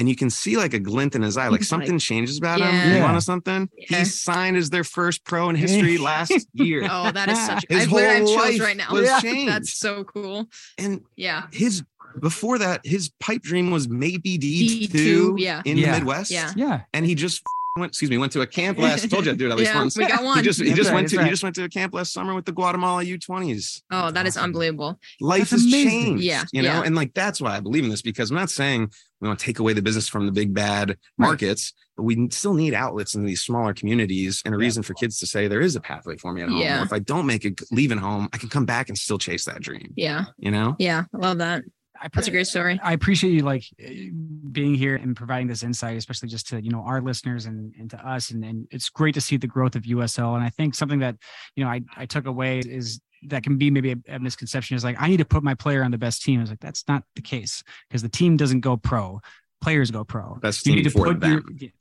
And 0.00 0.08
you 0.08 0.16
can 0.16 0.30
see 0.30 0.56
like 0.56 0.72
a 0.72 0.78
glint 0.78 1.14
in 1.14 1.20
his 1.20 1.36
eye, 1.36 1.48
like 1.48 1.60
He's 1.60 1.68
something 1.68 1.92
like, 1.92 2.00
changes 2.00 2.38
about 2.38 2.58
him. 2.60 2.68
Yeah. 2.68 2.96
You 2.96 3.02
want 3.02 3.18
to 3.18 3.20
something? 3.20 3.68
Yeah. 3.76 3.98
He 3.98 4.04
signed 4.06 4.56
as 4.56 4.70
their 4.70 4.82
first 4.82 5.24
pro 5.26 5.50
in 5.50 5.56
history 5.56 5.98
last 6.10 6.32
year. 6.54 6.88
Oh, 6.90 7.10
that 7.10 7.28
is 7.28 7.38
such. 7.44 7.66
His 7.68 7.82
I've 7.82 7.92
literally 7.92 8.14
have 8.20 8.24
whole 8.24 8.36
life 8.38 8.60
right 8.62 8.76
now. 8.78 8.92
was 8.92 9.04
Yeah. 9.04 9.20
changed. 9.20 9.52
That's 9.52 9.74
so 9.78 10.04
cool. 10.04 10.46
And 10.78 11.02
Yeah. 11.16 11.48
his 11.52 11.82
before 12.18 12.56
that, 12.58 12.80
his 12.82 13.10
pipe 13.20 13.42
dream 13.42 13.70
was 13.70 13.90
maybe 13.90 14.38
D2, 14.38 14.88
D2, 14.88 15.34
yeah. 15.38 15.60
in 15.66 15.76
Yeah. 15.76 15.92
the 15.92 15.98
Midwest. 15.98 16.30
Yeah. 16.30 16.50
Yeah. 16.56 16.80
And 16.94 17.04
he 17.04 17.14
just 17.14 17.42
went, 17.76 17.90
excuse 17.90 18.10
me, 18.10 18.18
went 18.18 18.32
to 18.32 18.40
a 18.40 18.46
camp 18.46 18.78
last. 18.78 19.08
told 19.10 19.24
you 19.26 19.32
I'd 19.32 19.38
do 19.38 19.46
it 19.46 19.52
at 19.52 19.56
least 19.58 19.72
Yeah, 19.72 19.78
once. 19.78 19.96
we 19.96 20.06
got 20.06 20.22
one. 20.24 20.38
He 20.38 20.42
just 20.42 20.60
he 20.60 20.72
just 20.74 20.88
right, 20.90 20.94
went 20.96 21.08
to 21.10 21.16
right. 21.18 21.24
he 21.24 21.30
just 21.30 21.42
went 21.42 21.54
to 21.56 21.64
a 21.64 21.68
camp 21.68 21.94
last 21.94 22.12
summer 22.12 22.34
with 22.34 22.44
the 22.44 22.52
Guatemala 22.52 23.04
U20s. 23.04 23.82
Oh, 23.90 24.10
that 24.10 24.26
is 24.26 24.36
awesome. 24.36 24.44
unbelievable. 24.44 24.98
life 25.20 25.50
That's 25.50 25.50
has 25.52 25.64
amazing. 25.64 25.90
changed. 25.90 26.24
Yeah, 26.24 26.44
You 26.52 26.62
know, 26.62 26.68
yeah. 26.68 26.82
and 26.84 26.96
like 26.96 27.14
that's 27.14 27.40
why 27.40 27.56
I 27.56 27.60
believe 27.60 27.84
in 27.84 27.90
this 27.90 28.02
because 28.02 28.30
I'm 28.30 28.36
not 28.36 28.50
saying 28.50 28.90
we 29.20 29.28
want 29.28 29.38
to 29.38 29.44
take 29.44 29.58
away 29.58 29.72
the 29.72 29.82
business 29.82 30.08
from 30.08 30.26
the 30.26 30.32
big 30.32 30.54
bad 30.54 30.96
markets, 31.18 31.72
but 31.96 32.04
we 32.04 32.28
still 32.30 32.54
need 32.54 32.72
outlets 32.74 33.14
in 33.14 33.24
these 33.24 33.42
smaller 33.42 33.74
communities 33.74 34.42
and 34.44 34.54
a 34.54 34.58
Yeah. 34.58 34.62
reason 34.64 34.82
for 34.82 34.94
kids 34.94 35.18
to 35.18 35.26
say 35.26 35.46
there 35.46 35.60
is 35.60 35.76
a 35.76 35.80
pathway 35.80 36.16
for 36.16 36.32
me 36.32 36.42
at 36.42 36.48
home. 36.48 36.58
Yeah. 36.58 36.80
Or 36.80 36.84
if 36.84 36.92
I 36.92 36.98
don't 37.00 37.26
make 37.26 37.44
it 37.44 37.60
leaving 37.70 37.98
home, 37.98 38.28
I 38.32 38.38
can 38.38 38.48
come 38.48 38.64
back 38.64 38.88
and 38.88 38.96
still 38.96 39.18
chase 39.18 39.44
that 39.44 39.60
dream. 39.60 39.92
Yeah. 39.96 40.24
You 40.38 40.50
know? 40.50 40.74
Yeah. 40.78 41.04
I 41.14 41.18
love 41.18 41.38
that. 41.38 41.62
I 42.00 42.08
That's 42.12 42.28
a 42.28 42.30
great 42.30 42.46
story. 42.46 42.80
I 42.82 42.92
appreciate 42.92 43.30
you 43.32 43.42
like 43.42 43.64
eh, 43.78 44.08
being 44.50 44.74
here 44.74 44.96
and 44.96 45.14
providing 45.14 45.48
this 45.48 45.62
insight, 45.62 45.96
especially 45.96 46.28
just 46.28 46.48
to 46.48 46.62
you 46.62 46.70
know 46.70 46.80
our 46.80 47.00
listeners 47.00 47.46
and, 47.46 47.74
and 47.78 47.90
to 47.90 47.98
us. 48.08 48.30
And, 48.30 48.44
and 48.44 48.66
it's 48.70 48.88
great 48.88 49.14
to 49.14 49.20
see 49.20 49.36
the 49.36 49.46
growth 49.46 49.76
of 49.76 49.82
USL. 49.82 50.34
And 50.34 50.42
I 50.42 50.48
think 50.48 50.74
something 50.74 51.00
that 51.00 51.16
you 51.56 51.64
know 51.64 51.70
I, 51.70 51.82
I 51.96 52.06
took 52.06 52.26
away 52.26 52.60
is 52.60 53.00
that 53.28 53.42
can 53.42 53.58
be 53.58 53.70
maybe 53.70 53.92
a, 53.92 53.96
a 54.16 54.18
misconception 54.18 54.76
is 54.76 54.84
like 54.84 54.96
I 54.98 55.08
need 55.08 55.18
to 55.18 55.24
put 55.26 55.42
my 55.42 55.54
player 55.54 55.84
on 55.84 55.90
the 55.90 55.98
best 55.98 56.22
team. 56.22 56.40
I 56.40 56.42
was 56.42 56.50
like 56.50 56.60
that's 56.60 56.84
not 56.88 57.04
the 57.16 57.22
case 57.22 57.62
because 57.88 58.02
the 58.02 58.08
team 58.08 58.36
doesn't 58.36 58.60
go 58.60 58.76
pro, 58.76 59.20
players 59.60 59.90
go 59.90 60.04
pro. 60.04 60.36
Best 60.36 60.66
You 60.66 60.72
team 60.72 60.76
need 60.78 60.84
to 60.84 60.90
for 60.90 61.06
put 61.06 61.20
them. 61.20 61.30
your 61.32 61.42
yeah, 61.56 61.68
exactly. 61.68 61.79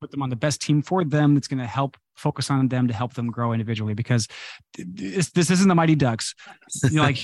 Put 0.00 0.10
them 0.10 0.22
on 0.22 0.30
the 0.30 0.36
best 0.36 0.60
team 0.60 0.82
for 0.82 1.04
them. 1.04 1.34
That's 1.34 1.48
going 1.48 1.58
to 1.58 1.66
help 1.66 1.96
focus 2.16 2.50
on 2.50 2.68
them 2.68 2.88
to 2.88 2.94
help 2.94 3.14
them 3.14 3.30
grow 3.30 3.52
individually 3.52 3.94
because 3.94 4.28
this, 4.76 5.30
this 5.30 5.50
isn't 5.50 5.68
the 5.68 5.74
Mighty 5.74 5.94
Ducks. 5.94 6.34
You 6.84 6.96
know, 6.96 7.02
like 7.02 7.18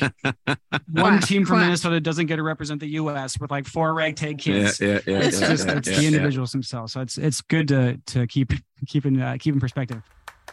one 0.92 1.20
team 1.20 1.44
from. 1.44 1.60
Minnesota 1.60 2.00
doesn't 2.00 2.26
get 2.26 2.36
to 2.36 2.42
represent 2.42 2.80
the 2.80 2.88
U.S. 2.88 3.38
with 3.40 3.50
like 3.50 3.66
four 3.66 3.94
ragtag 3.94 4.44
yeah, 4.46 4.54
kids. 4.54 4.80
yeah, 4.80 5.00
yeah, 5.06 5.18
It's 5.18 5.40
yeah, 5.40 5.48
just 5.48 5.66
yeah, 5.66 5.76
it's 5.76 5.88
yeah, 5.88 5.96
the 5.96 6.02
yeah. 6.02 6.08
individuals 6.08 6.52
themselves. 6.52 6.92
So 6.92 7.00
it's 7.00 7.18
it's 7.18 7.40
good 7.40 7.68
to 7.68 7.98
to 8.06 8.26
keep 8.26 8.52
keep 8.86 9.06
in 9.06 9.20
uh, 9.20 9.36
keep 9.38 9.54
in 9.54 9.60
perspective. 9.60 10.02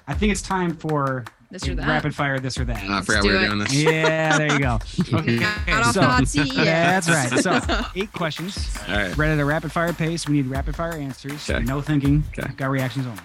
I 0.07 0.13
think 0.13 0.31
it's 0.31 0.41
time 0.41 0.75
for 0.75 1.25
This 1.53 1.67
or 1.67 1.75
that. 1.75 1.87
rapid 1.87 2.15
fire. 2.15 2.39
This 2.39 2.57
or 2.57 2.65
that. 2.65 2.83
Oh, 2.89 2.93
I 2.97 3.01
forgot 3.03 3.21
do 3.21 3.29
we 3.29 3.35
were 3.35 3.41
it. 3.43 3.45
doing 3.45 3.59
this. 3.59 3.73
Yeah, 3.73 4.37
there 4.39 4.51
you 4.53 4.59
go. 4.59 4.79
Okay, 5.19 5.37
Got 5.37 5.69
off 5.69 5.93
so- 5.93 6.01
the 6.01 6.07
hot 6.07 6.65
yeah, 6.65 6.99
that's 6.99 7.07
right. 7.07 7.39
So 7.39 7.85
eight 7.95 8.11
questions. 8.11 8.75
All 8.89 8.95
right. 8.95 9.15
Read 9.15 9.31
at 9.31 9.39
a 9.39 9.45
rapid 9.45 9.71
fire 9.71 9.93
pace. 9.93 10.27
We 10.27 10.33
need 10.37 10.47
rapid 10.47 10.75
fire 10.75 10.93
answers. 10.93 11.47
Okay. 11.49 11.63
No 11.63 11.79
thinking. 11.81 12.23
Okay. 12.37 12.51
Got 12.55 12.71
reactions 12.71 13.05
only. 13.05 13.21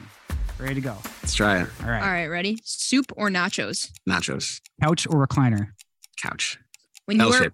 Ready 0.59 0.75
to 0.75 0.81
go. 0.83 0.97
Let's 1.23 1.35
try 1.35 1.63
it. 1.63 1.69
All 1.83 1.89
right. 1.89 2.03
All 2.03 2.09
right, 2.13 2.27
ready? 2.27 2.59
Soup 2.65 3.07
or 3.17 3.31
nachos? 3.31 3.91
Nachos. 4.09 4.61
Couch 4.83 5.07
or 5.09 5.27
recliner? 5.27 5.69
Couch. 6.21 6.59
When 7.07 7.17
you're 7.19 7.51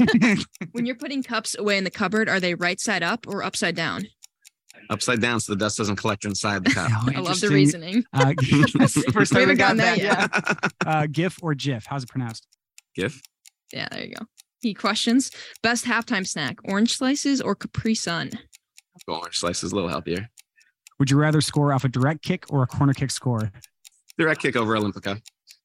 when 0.72 0.86
you're 0.86 0.94
putting 0.96 1.22
cups 1.22 1.54
away 1.58 1.76
in 1.76 1.84
the 1.84 1.90
cupboard, 1.90 2.26
are 2.30 2.40
they 2.40 2.54
right 2.54 2.80
side 2.80 3.02
up 3.02 3.26
or 3.28 3.42
upside 3.42 3.76
down? 3.76 4.06
Upside 4.90 5.20
down 5.20 5.40
so 5.40 5.52
the 5.52 5.56
dust 5.58 5.78
doesn't 5.78 5.96
collect 5.96 6.24
inside 6.24 6.64
the 6.64 6.70
cup. 6.70 6.90
Oh, 6.94 7.10
I 7.14 7.20
love 7.20 7.40
the 7.40 7.48
reasoning. 7.48 8.04
Uh, 8.12 8.34
first 9.12 9.32
We 9.32 9.40
time 9.40 9.40
haven't 9.40 9.48
we 9.48 9.54
got 9.56 9.76
that 9.76 9.98
that. 9.98 10.62
yet. 10.62 10.72
Uh, 10.86 11.06
GIF 11.10 11.38
or 11.42 11.54
GIF? 11.54 11.86
How's 11.86 12.02
it 12.04 12.08
pronounced? 12.08 12.46
GIF. 12.94 13.20
Yeah, 13.72 13.88
there 13.90 14.04
you 14.04 14.14
go. 14.14 14.26
Any 14.62 14.74
questions? 14.74 15.30
Best 15.62 15.84
halftime 15.84 16.26
snack: 16.26 16.56
orange 16.64 16.96
slices 16.96 17.40
or 17.40 17.54
Capri 17.54 17.94
Sun? 17.94 18.30
Orange 19.08 19.38
slices, 19.38 19.72
a 19.72 19.74
little 19.74 19.90
healthier. 19.90 20.30
Would 20.98 21.10
you 21.10 21.18
rather 21.18 21.40
score 21.40 21.72
off 21.72 21.84
a 21.84 21.88
direct 21.88 22.22
kick 22.22 22.44
or 22.50 22.62
a 22.62 22.66
corner 22.66 22.94
kick 22.94 23.10
score? 23.10 23.50
Direct 24.16 24.40
kick 24.40 24.54
over 24.56 24.74
Olympica. 24.76 25.20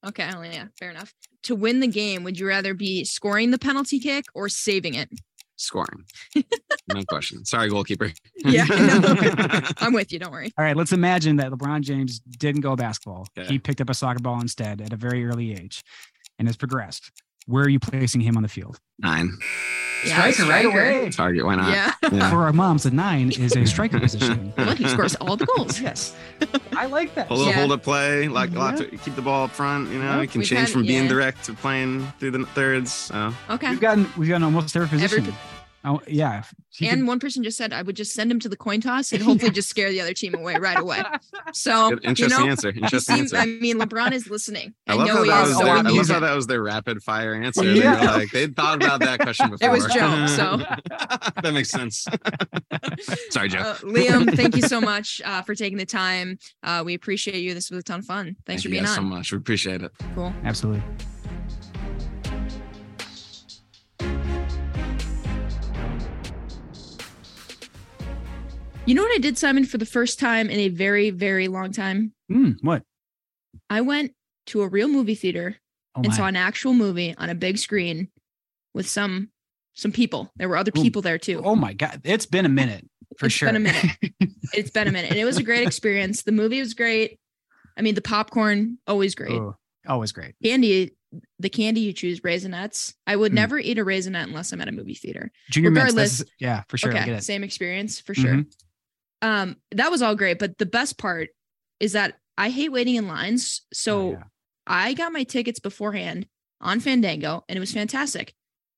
Okay, 0.05 0.29
oh, 0.35 0.41
yeah, 0.41 0.65
fair 0.79 0.89
enough. 0.89 1.13
To 1.43 1.55
win 1.55 1.81
the 1.81 1.87
game, 1.87 2.23
would 2.23 2.39
you 2.39 2.47
rather 2.47 2.73
be 2.73 3.03
scoring 3.05 3.51
the 3.51 3.59
penalty 3.59 3.99
kick 3.99 4.25
or 4.33 4.49
saving 4.49 4.95
it? 4.95 5.09
Scoring. 5.59 6.05
no 6.35 7.03
question. 7.09 7.43
Sorry, 7.43 7.69
goalkeeper. 7.69 8.13
Yeah, 8.37 8.63
no. 8.63 9.61
I'm 9.77 9.91
with 9.91 10.11
you. 10.13 10.17
Don't 10.17 10.31
worry. 10.31 10.53
All 10.57 10.63
right, 10.63 10.75
let's 10.75 10.93
imagine 10.93 11.35
that 11.35 11.51
LeBron 11.51 11.81
James 11.81 12.19
didn't 12.21 12.61
go 12.61 12.77
basketball. 12.77 13.27
Okay. 13.37 13.47
He 13.47 13.59
picked 13.59 13.81
up 13.81 13.89
a 13.89 13.93
soccer 13.93 14.19
ball 14.19 14.39
instead 14.39 14.79
at 14.79 14.93
a 14.93 14.95
very 14.95 15.25
early 15.25 15.51
age 15.51 15.83
and 16.39 16.47
has 16.47 16.55
progressed. 16.55 17.11
Where 17.49 17.63
are 17.63 17.69
you 17.69 17.79
placing 17.79 18.21
him 18.21 18.37
on 18.37 18.43
the 18.43 18.49
field? 18.49 18.79
Nine. 18.99 19.31
Yeah, 20.05 20.29
striker. 20.31 20.49
Right 20.49 20.65
away. 20.65 21.09
Target. 21.09 21.45
Why 21.45 21.55
not? 21.55 21.71
Yeah. 21.71 21.91
Yeah. 22.11 22.29
For 22.29 22.43
our 22.43 22.53
moms, 22.53 22.85
a 22.85 22.91
nine 22.91 23.31
is 23.31 23.55
a 23.55 23.65
striker 23.65 23.99
position. 23.99 24.53
Look, 24.57 24.77
he 24.77 24.87
scores 24.87 25.15
all 25.15 25.35
the 25.35 25.45
goals. 25.47 25.81
Yes. 25.81 26.15
I 26.77 26.85
like 26.85 27.15
that. 27.15 27.29
A 27.29 27.33
little 27.33 27.51
Yeah. 27.51 27.57
hold 27.59 27.71
up 27.71 27.81
play, 27.83 28.27
like 28.27 28.51
a 28.51 28.59
lot 28.59 28.77
to 28.77 28.85
keep 28.85 29.15
the 29.15 29.21
ball 29.23 29.45
up 29.45 29.51
front. 29.51 29.89
You 29.89 29.97
know, 29.97 30.15
Yeah. 30.17 30.21
you 30.21 30.27
can 30.27 30.39
We've 30.39 30.47
change 30.47 30.61
had- 30.61 30.69
from 30.69 30.83
being 30.83 31.03
yeah. 31.05 31.09
direct 31.09 31.43
to 31.45 31.53
playing 31.53 32.05
through 32.19 32.31
the 32.31 32.45
thirds. 32.45 32.93
So 32.93 33.33
Okay. 33.49 33.71
We've 33.71 33.81
gotten 33.81 34.07
we've 34.15 34.29
gotten 34.29 34.43
almost 34.43 34.75
every 34.75 34.87
position. 34.87 35.19
Every- 35.25 35.33
oh 35.85 36.01
yeah. 36.07 36.43
He 36.71 36.87
And 36.87 37.01
could- 37.01 37.07
one 37.07 37.19
person 37.19 37.43
just 37.43 37.57
said 37.57 37.73
I 37.73 37.81
would 37.81 37.95
just 37.95 38.13
send 38.13 38.31
him 38.31 38.39
to 38.41 38.49
the 38.49 38.55
coin 38.55 38.79
toss 38.81 39.11
and 39.11 39.21
hopefully 39.23 39.51
just 39.51 39.69
scare 39.69 39.89
the 39.89 39.99
other 40.01 40.13
team 40.13 40.35
away 40.35 40.55
right 40.57 40.77
away. 40.79 41.01
So 41.53 41.89
good- 41.89 42.03
you 42.03 42.09
interesting 42.09 42.45
know, 42.45 42.51
answer. 42.51 42.69
Interesting 42.69 43.15
seems, 43.17 43.33
answer. 43.33 43.49
I 43.49 43.59
mean, 43.59 43.79
LeBron 43.79 44.11
is 44.11 44.29
listening. 44.29 44.73
I 44.87 44.93
I, 44.93 44.95
love 44.95 45.07
know 45.07 45.15
how 45.15 45.23
he 45.23 45.29
that 45.29 45.41
is. 45.43 45.47
was 45.49 45.57
So 45.57 45.63
their, 45.63 45.73
I 45.73 45.77
I'm 45.79 45.85
love 45.85 46.07
how 46.09 46.19
that 46.19 46.35
was 46.35 46.47
their 46.47 46.61
rapid 46.63 47.01
fire 47.03 47.33
answer. 47.33 47.63
They 47.63 47.79
Yeah. 47.79 47.99
were 47.99 48.17
like 48.19 48.31
they 48.31 48.47
thought 48.47 48.83
about 48.83 48.99
that 49.01 49.19
question 49.19 49.49
before. 49.49 49.67
It 49.69 49.71
was 49.71 49.85
Joe, 49.87 50.25
so. 50.27 50.57
that 51.41 51.51
makes 51.53 51.69
sense. 51.69 52.05
Sorry, 53.31 53.49
Joe. 53.49 53.59
Uh, 53.59 53.75
Liam, 53.79 54.35
thank 54.35 54.55
you 54.55 54.61
so 54.61 54.79
much 54.79 55.21
uh, 55.25 55.41
for 55.41 55.55
taking 55.55 55.77
the 55.77 55.85
time. 55.85 56.37
Uh, 56.63 56.83
we 56.85 56.93
appreciate 56.93 57.37
you. 57.41 57.53
This 57.53 57.69
was 57.71 57.79
a 57.79 57.83
ton 57.83 57.99
of 57.99 58.05
fun. 58.05 58.35
Thanks 58.45 58.45
Thank 58.45 58.61
for 58.61 58.67
you 58.67 58.71
being 58.73 58.83
guys 58.83 58.91
on. 58.91 58.95
so 58.97 59.01
much. 59.01 59.31
We 59.31 59.37
appreciate 59.39 59.81
it. 59.81 59.91
Cool. 60.15 60.33
Absolutely. 60.43 60.83
You 68.85 68.95
know 68.95 69.03
what 69.03 69.13
I 69.13 69.19
did, 69.19 69.37
Simon, 69.37 69.65
for 69.65 69.77
the 69.77 69.85
first 69.85 70.19
time 70.19 70.49
in 70.49 70.59
a 70.59 70.69
very, 70.69 71.11
very 71.11 71.47
long 71.47 71.71
time? 71.71 72.13
Hmm, 72.27 72.51
what? 72.61 72.83
I 73.69 73.81
went 73.81 74.13
to 74.47 74.61
a 74.63 74.67
real 74.67 74.87
movie 74.87 75.15
theater 75.15 75.57
Oh 75.95 76.01
and 76.03 76.13
saw 76.13 76.25
an 76.25 76.35
actual 76.35 76.73
movie 76.73 77.13
on 77.17 77.29
a 77.29 77.35
big 77.35 77.57
screen 77.57 78.09
with 78.73 78.87
some 78.87 79.29
some 79.73 79.91
people. 79.91 80.31
There 80.37 80.49
were 80.49 80.57
other 80.57 80.71
Ooh. 80.75 80.81
people 80.81 81.01
there 81.01 81.17
too. 81.19 81.41
oh 81.43 81.55
my 81.55 81.73
god. 81.73 82.01
It's 82.03 82.25
been 82.25 82.45
a 82.45 82.49
minute 82.49 82.85
for 83.17 83.27
It's 83.27 83.35
sure. 83.35 83.47
been 83.47 83.55
a 83.55 83.59
minute. 83.59 83.91
It's 84.51 84.71
been 84.71 84.87
a 84.87 84.91
minute, 84.91 85.11
and 85.11 85.19
it 85.19 85.25
was 85.25 85.37
a 85.37 85.43
great 85.43 85.65
experience. 85.67 86.23
The 86.23 86.31
movie 86.31 86.59
was 86.59 86.73
great. 86.73 87.19
I 87.77 87.83
mean, 87.83 87.93
the 87.93 88.01
popcorn 88.01 88.79
always 88.87 89.13
great. 89.13 89.33
Oh, 89.33 89.55
always 89.87 90.11
great. 90.11 90.33
Candy, 90.43 90.95
the 91.37 91.49
candy 91.49 91.81
you 91.81 91.93
choose, 91.93 92.21
raisinets. 92.21 92.95
I 93.05 93.15
would 93.15 93.31
Mm. 93.31 93.35
never 93.35 93.59
eat 93.59 93.77
a 93.77 93.85
raisinette 93.85 94.23
unless 94.23 94.51
I'm 94.51 94.59
at 94.61 94.67
a 94.67 94.71
movie 94.71 94.95
theater. 94.95 95.31
Junior. 95.51 95.69
Regardless- 95.69 96.23
Yeah, 96.39 96.63
for 96.67 96.79
sure. 96.79 96.91
I 96.91 96.95
okay, 96.97 97.05
get 97.05 97.17
it. 97.19 97.23
same 97.23 97.43
experience 97.43 97.99
for 97.99 98.15
sure. 98.15 98.37
Mhm. 98.37 98.51
Um, 99.21 99.57
that 99.71 99.91
was 99.91 100.01
all 100.01 100.15
great, 100.15 100.39
but 100.39 100.57
the 100.57 100.65
best 100.65 100.97
part 100.97 101.29
is 101.79 101.93
that 101.93 102.15
I 102.37 102.49
hate 102.49 102.71
waiting 102.71 102.95
in 102.95 103.07
lines. 103.07 103.61
So 103.73 103.99
Oh, 103.99 104.11
yeah. 104.11 104.23
I 104.67 104.93
got 104.93 105.11
my 105.11 105.23
tickets 105.23 105.59
beforehand 105.59 106.27
on 106.61 106.79
Fandango, 106.79 107.43
and 107.49 107.57
it 107.57 107.59
was 107.59 107.73
fantastic. 107.73 108.33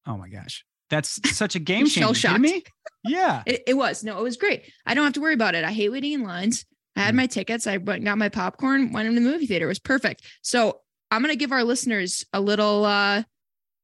Oh 0.08 0.18
my 0.18 0.30
gosh. 0.30 0.66
That's 0.90 1.20
such 1.38 1.56
a 1.56 1.60
game 1.60 1.86
changer. 1.88 2.38
Me? 2.40 2.64
Yeah. 3.04 3.44
It, 3.48 3.62
it 3.68 3.74
was 3.76 4.04
no, 4.04 4.18
it 4.20 4.24
was 4.24 4.38
great. 4.38 4.72
I 4.86 4.94
don't 4.94 5.04
have 5.04 5.14
to 5.14 5.22
worry 5.22 5.34
about 5.34 5.56
it. 5.56 5.64
I 5.64 5.72
hate 5.72 5.90
waiting 5.90 6.14
in 6.14 6.24
lines. 6.24 6.66
I 6.96 7.02
had 7.02 7.14
Mm. 7.14 7.18
my 7.18 7.28
tickets. 7.28 7.66
I 7.68 7.78
went 7.78 7.98
and 8.00 8.06
got 8.06 8.18
my 8.18 8.30
popcorn. 8.30 8.92
Went 8.92 9.08
in 9.08 9.16
the 9.16 9.22
movie 9.22 9.46
theater. 9.48 9.66
It 9.66 9.70
was 9.70 9.80
perfect. 9.80 10.24
So 10.42 10.82
I'm 11.10 11.22
gonna 11.22 11.36
give 11.36 11.52
our 11.52 11.64
listeners 11.64 12.26
a 12.34 12.42
little 12.42 12.84
uh 12.86 13.24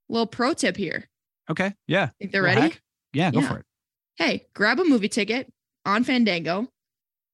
little 0.09 0.27
pro 0.27 0.53
tip 0.53 0.75
here. 0.77 1.07
Okay. 1.49 1.73
Yeah. 1.87 2.09
Think 2.19 2.31
they're 2.31 2.43
ready? 2.43 2.75
Yeah, 3.13 3.31
go 3.31 3.39
Yeah. 3.41 3.47
for 3.47 3.59
it. 3.59 3.65
Hey, 4.17 4.47
grab 4.53 4.79
a 4.79 4.83
movie 4.83 5.09
ticket 5.09 5.51
on 5.87 6.03
Fandango. 6.03 6.67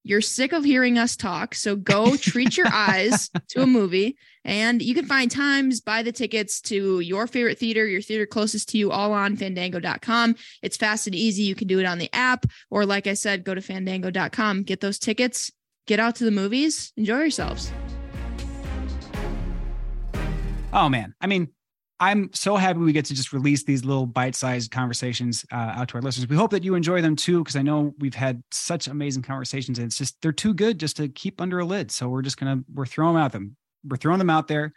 You're 0.06 0.22
sick 0.22 0.52
of 0.52 0.66
hearing 0.66 0.98
us 0.98 1.16
talk, 1.16 1.56
so 1.56 1.76
go 1.78 2.18
treat 2.18 2.58
your 2.58 2.68
eyes 2.72 3.30
to 3.50 3.64
a 3.64 3.68
movie, 3.68 4.18
and 4.44 4.82
you 4.82 4.94
can 4.94 5.06
find 5.06 5.32
times, 5.32 5.80
buy 5.80 6.04
the 6.04 6.12
tickets 6.12 6.60
to 6.64 7.00
your 7.00 7.26
favorite 7.26 7.58
theater, 7.58 7.88
your 7.88 8.02
theater 8.02 8.26
closest 8.26 8.70
to 8.70 8.78
you, 8.78 8.92
all 8.92 9.14
on 9.14 9.38
fandango.com. 9.38 10.36
It's 10.62 10.76
fast 10.76 11.08
and 11.08 11.16
easy. 11.16 11.44
You 11.44 11.56
can 11.56 11.68
do 11.68 11.80
it 11.80 11.86
on 11.86 12.00
the 12.00 12.14
app, 12.14 12.46
or 12.70 12.86
like 12.86 13.08
I 13.08 13.14
said, 13.14 13.46
go 13.46 13.56
to 13.56 13.62
fandango.com, 13.62 14.64
get 14.64 14.82
those 14.82 15.00
tickets, 15.00 15.52
get 15.88 16.00
out 16.00 16.16
to 16.18 16.26
the 16.26 16.32
movies, 16.32 16.92
enjoy 16.98 17.20
yourselves. 17.20 17.72
Oh 20.74 20.90
man. 20.90 21.14
I 21.22 21.28
mean, 21.28 21.50
I'm 22.04 22.30
so 22.34 22.56
happy 22.58 22.80
we 22.80 22.92
get 22.92 23.06
to 23.06 23.14
just 23.14 23.32
release 23.34 23.64
these 23.64 23.86
little 23.86 24.06
bite-sized 24.06 24.72
conversations 24.72 25.46
uh, 25.52 25.56
out 25.56 25.88
to 25.90 25.96
our 25.96 26.02
listeners. 26.02 26.28
We 26.28 26.36
hope 26.36 26.52
that 26.52 26.64
you 26.64 26.76
enjoy 26.76 27.02
them 27.02 27.16
too, 27.16 27.40
because 27.40 27.56
I 27.56 27.62
know 27.62 27.94
we've 28.00 28.14
had 28.16 28.44
such 28.52 28.88
amazing 28.88 29.24
conversations, 29.24 29.78
and 29.80 29.88
it's 29.88 29.98
just 29.98 30.22
they're 30.22 30.32
too 30.32 30.54
good 30.54 30.80
just 30.80 30.98
to 30.98 31.08
keep 31.08 31.40
under 31.40 31.60
a 31.60 31.66
lid. 31.66 31.92
So 31.92 32.10
we're 32.10 32.22
just 32.22 32.38
gonna 32.38 32.62
we're 32.74 32.86
throwing 32.86 33.14
them 33.16 33.24
out 33.24 33.32
them. 33.32 33.56
We're 33.86 33.98
throwing 33.98 34.20
them 34.20 34.30
out 34.30 34.48
there 34.48 34.74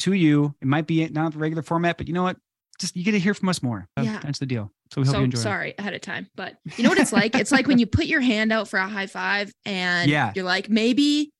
to 0.00 0.12
you. 0.12 0.54
It 0.60 0.68
might 0.68 0.86
be 0.86 1.06
not 1.08 1.32
the 1.32 1.38
regular 1.38 1.62
format, 1.62 1.98
but 1.98 2.06
you 2.08 2.14
know 2.14 2.22
what? 2.22 2.36
Just 2.78 2.96
you 2.96 3.04
get 3.04 3.12
to 3.12 3.18
hear 3.18 3.34
from 3.34 3.48
us 3.48 3.62
more. 3.62 3.86
Yeah. 4.00 4.20
That's 4.22 4.38
the 4.38 4.46
deal. 4.46 4.72
So 4.92 5.00
we 5.00 5.06
hope 5.06 5.14
you 5.16 5.20
So 5.20 5.24
enjoy. 5.24 5.38
it. 5.38 5.42
sorry 5.42 5.74
ahead 5.78 5.94
of 5.94 6.00
time, 6.00 6.28
but 6.34 6.56
you 6.76 6.82
know 6.84 6.88
what 6.90 6.98
it's 6.98 7.12
like? 7.12 7.34
it's 7.36 7.52
like 7.52 7.66
when 7.66 7.78
you 7.78 7.86
put 7.86 8.06
your 8.06 8.20
hand 8.20 8.52
out 8.52 8.68
for 8.68 8.78
a 8.78 8.88
high 8.88 9.06
five 9.06 9.52
and 9.66 10.10
Yeah. 10.10 10.32
you're 10.34 10.44
like, 10.44 10.68
maybe 10.70 11.32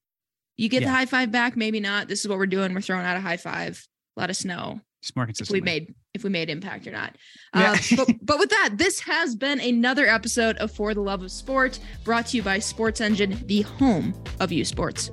you 0.57 0.69
get 0.69 0.83
the 0.83 0.91
high 0.91 1.07
five 1.07 1.33
back, 1.33 1.57
maybe 1.57 1.81
not. 1.81 2.07
This 2.09 2.21
is 2.21 2.29
what 2.29 2.37
we're 2.39 2.47
doing. 2.47 2.75
We're 2.75 2.81
throwing 2.83 3.07
out 3.07 3.17
a 3.17 3.21
high 3.21 3.39
five. 3.39 3.83
Let 4.21 4.29
us 4.29 4.45
know 4.45 4.81
more 5.17 5.27
if 5.27 5.51
we 5.51 5.63
made 5.63 5.95
if 6.13 6.25
we 6.25 6.31
made 6.31 6.51
impact 6.51 6.87
or 6.87 6.91
not. 6.93 7.17
Yeah. 7.53 7.73
Uh, 7.73 7.97
but, 7.97 8.09
but 8.23 8.39
with 8.39 8.51
that, 8.51 8.75
this 8.75 9.01
has 9.01 9.35
been 9.35 9.59
another 9.59 10.07
episode 10.07 10.57
of 10.59 10.71
For 10.71 10.95
the 10.95 11.01
Love 11.01 11.23
of 11.23 11.33
Sport, 11.33 11.81
brought 12.05 12.27
to 12.27 12.37
you 12.37 12.45
by 12.45 12.61
Sports 12.61 13.01
Engine, 13.01 13.43
the 13.47 13.63
home 13.63 14.15
of 14.39 14.53
youth 14.53 14.69
sports. 14.69 15.11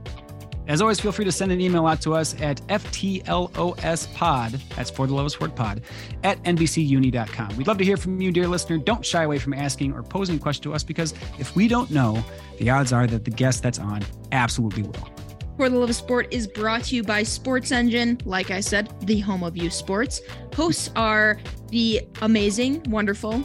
As 0.68 0.82
always, 0.82 1.00
feel 1.00 1.12
free 1.12 1.26
to 1.26 1.32
send 1.32 1.52
an 1.52 1.60
email 1.60 1.88
out 1.88 2.00
to 2.02 2.14
us 2.14 2.40
at 2.40 2.62
FTLOSpod, 2.68 4.60
that's 4.76 4.92
for 4.92 5.08
the 5.08 5.16
Love 5.16 5.26
of 5.26 5.32
Sport 5.32 5.56
pod, 5.56 5.82
at 6.24 6.44
NBCUni.com. 6.44 7.58
We'd 7.58 7.66
love 7.66 7.80
to 7.80 7.86
hear 7.86 7.98
from 7.98 8.22
you, 8.22 8.32
dear 8.32 8.48
listener. 8.48 8.78
Don't 8.78 9.04
shy 9.04 9.24
away 9.24 9.40
from 9.40 9.56
asking 9.56 9.94
or 9.94 10.04
posing 10.04 10.36
a 10.36 10.40
question 10.40 10.62
to 10.64 10.76
us 10.76 10.84
because 10.84 11.16
if 11.40 11.56
we 11.56 11.68
don't 11.68 11.90
know, 11.90 12.24
the 12.60 12.70
odds 12.70 12.94
are 12.94 13.08
that 13.08 13.26
the 13.26 13.32
guest 13.32 13.64
that's 13.64 13.80
on 13.80 14.04
absolutely 14.32 14.84
will. 14.84 15.10
For 15.58 15.70
the 15.70 15.78
Love 15.78 15.90
of 15.90 15.96
Sport 15.96 16.28
is 16.30 16.46
brought 16.46 16.84
to 16.86 16.96
you 16.96 17.02
by 17.04 17.24
Sports 17.24 17.72
Engine, 17.72 18.20
like 18.26 18.52
I 18.52 18.60
said, 18.60 18.94
the 19.08 19.20
home 19.20 19.44
of 19.44 19.58
youth 19.58 19.74
sports. 19.74 20.22
Hosts 20.56 20.92
are 20.96 21.40
the 21.70 22.02
amazing, 22.22 22.84
wonderful, 22.90 23.44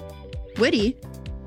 witty, 0.58 0.98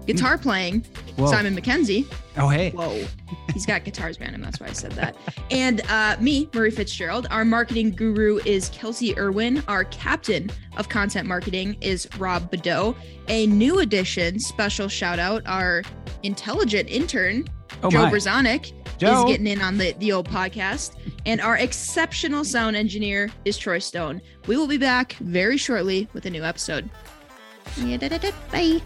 guitar 0.08 0.40
playing 0.40 0.82
Whoa. 1.18 1.28
Simon 1.28 1.56
McKenzie. 1.56 2.12
Oh, 2.38 2.48
hey. 2.50 2.72
Whoa. 2.72 3.06
He's 3.54 3.68
got 3.68 3.84
guitars 3.84 4.18
behind 4.18 4.36
him. 4.36 4.42
That's 4.42 4.60
why 4.60 4.66
I 4.66 4.72
said 4.74 4.94
that. 4.94 5.16
And 5.52 5.82
uh, 5.88 6.18
me, 6.20 6.50
Marie 6.56 6.72
Fitzgerald. 6.72 7.28
Our 7.30 7.46
marketing 7.46 7.92
guru 7.92 8.40
is 8.44 8.70
Kelsey 8.70 9.16
Irwin. 9.20 9.64
Our 9.68 9.84
captain 9.86 10.50
of 10.78 10.90
content 10.90 11.28
marketing 11.28 11.78
is 11.80 12.10
Rob 12.18 12.50
Bedeau. 12.50 12.96
A 13.28 13.46
new 13.48 13.80
addition, 13.80 14.40
special 14.40 14.88
shout 14.88 15.20
out, 15.20 15.44
our 15.46 15.84
intelligent 16.24 16.90
intern, 16.90 17.46
Oh, 17.84 17.90
Joe 17.90 18.04
my. 18.04 18.12
Brzonik, 18.12 18.72
Joe. 18.98 19.26
is 19.26 19.32
getting 19.32 19.48
in 19.48 19.62
on 19.62 19.78
the, 19.78 19.94
the 19.94 20.12
old 20.12 20.30
podcast. 20.30 20.96
And 21.26 21.42
our 21.42 21.58
exceptional 21.58 22.44
sound 22.44 22.76
engineer 22.76 23.32
is 23.46 23.58
Troy 23.58 23.80
Stone. 23.80 24.22
We 24.48 24.58
will 24.58 24.68
be 24.68 24.78
back 24.78 25.14
very 25.14 25.58
shortly 25.58 26.08
with 26.14 26.26
a 26.26 26.30
new 26.30 26.44
episode. 26.44 26.90
Bye. 28.52 28.82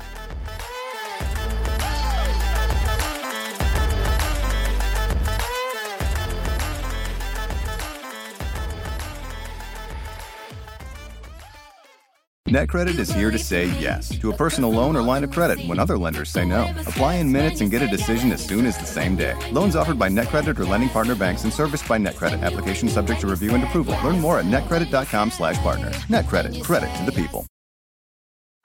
NetCredit 12.50 12.98
is 12.98 13.12
here 13.12 13.30
to 13.30 13.38
say 13.38 13.66
yes 13.80 14.10
to 14.18 14.32
a 14.32 14.36
personal 14.36 14.72
loan 14.72 14.96
or 14.96 15.04
line 15.04 15.24
of 15.24 15.30
credit 15.30 15.64
when 15.68 15.78
other 15.78 16.00
lenders 16.00 16.32
say 16.32 16.46
no. 16.46 16.64
Apply 16.80 17.16
in 17.16 17.32
minutes 17.32 17.62
and 17.62 17.70
get 17.70 17.84
a 17.84 17.88
decision 17.88 18.32
as 18.32 18.44
soon 18.44 18.66
as 18.66 18.76
the 18.76 18.88
same 18.88 19.16
day. 19.16 19.38
Loans 19.52 19.76
offered 19.76 20.00
by 20.00 20.10
NetCredit 20.10 20.58
or 20.58 20.66
lending 20.66 20.90
partner 20.90 21.14
banks 21.14 21.44
and 21.44 21.54
serviced 21.54 21.88
by 21.88 22.00
NetCredit. 22.00 22.42
Application 22.42 22.90
subject 22.90 23.22
to 23.22 23.28
review 23.28 23.54
and 23.54 23.64
approval. 23.64 23.96
Learn 24.04 24.20
more 24.20 24.40
at 24.40 24.46
netcredit.com/partner. 24.46 25.92
NetCredit. 26.10 26.64
Credit 26.64 26.92
to 26.96 27.06
the 27.06 27.12
people. 27.12 27.46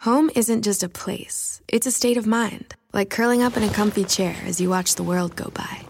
Home 0.00 0.30
isn't 0.34 0.62
just 0.62 0.82
a 0.82 0.88
place, 0.88 1.60
it's 1.68 1.86
a 1.86 1.90
state 1.90 2.16
of 2.16 2.26
mind, 2.26 2.74
like 2.94 3.10
curling 3.10 3.42
up 3.42 3.54
in 3.58 3.62
a 3.64 3.68
comfy 3.68 4.04
chair 4.04 4.34
as 4.46 4.62
you 4.62 4.70
watch 4.70 4.94
the 4.94 5.02
world 5.02 5.36
go 5.36 5.50
by. 5.52 5.82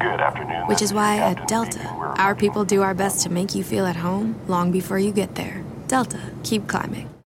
Good 0.00 0.20
afternoon. 0.20 0.66
Which 0.68 0.80
is 0.80 0.94
why 0.94 1.18
at 1.18 1.46
Delta, 1.46 1.86
our 2.16 2.34
people 2.34 2.64
do 2.64 2.80
our 2.80 2.94
best 2.94 3.22
to 3.24 3.30
make 3.30 3.54
you 3.54 3.62
feel 3.62 3.84
at 3.84 3.96
home 3.96 4.36
long 4.46 4.72
before 4.72 4.98
you 4.98 5.12
get 5.12 5.34
there. 5.34 5.67
Delta, 5.88 6.20
keep 6.42 6.68
climbing. 6.68 7.17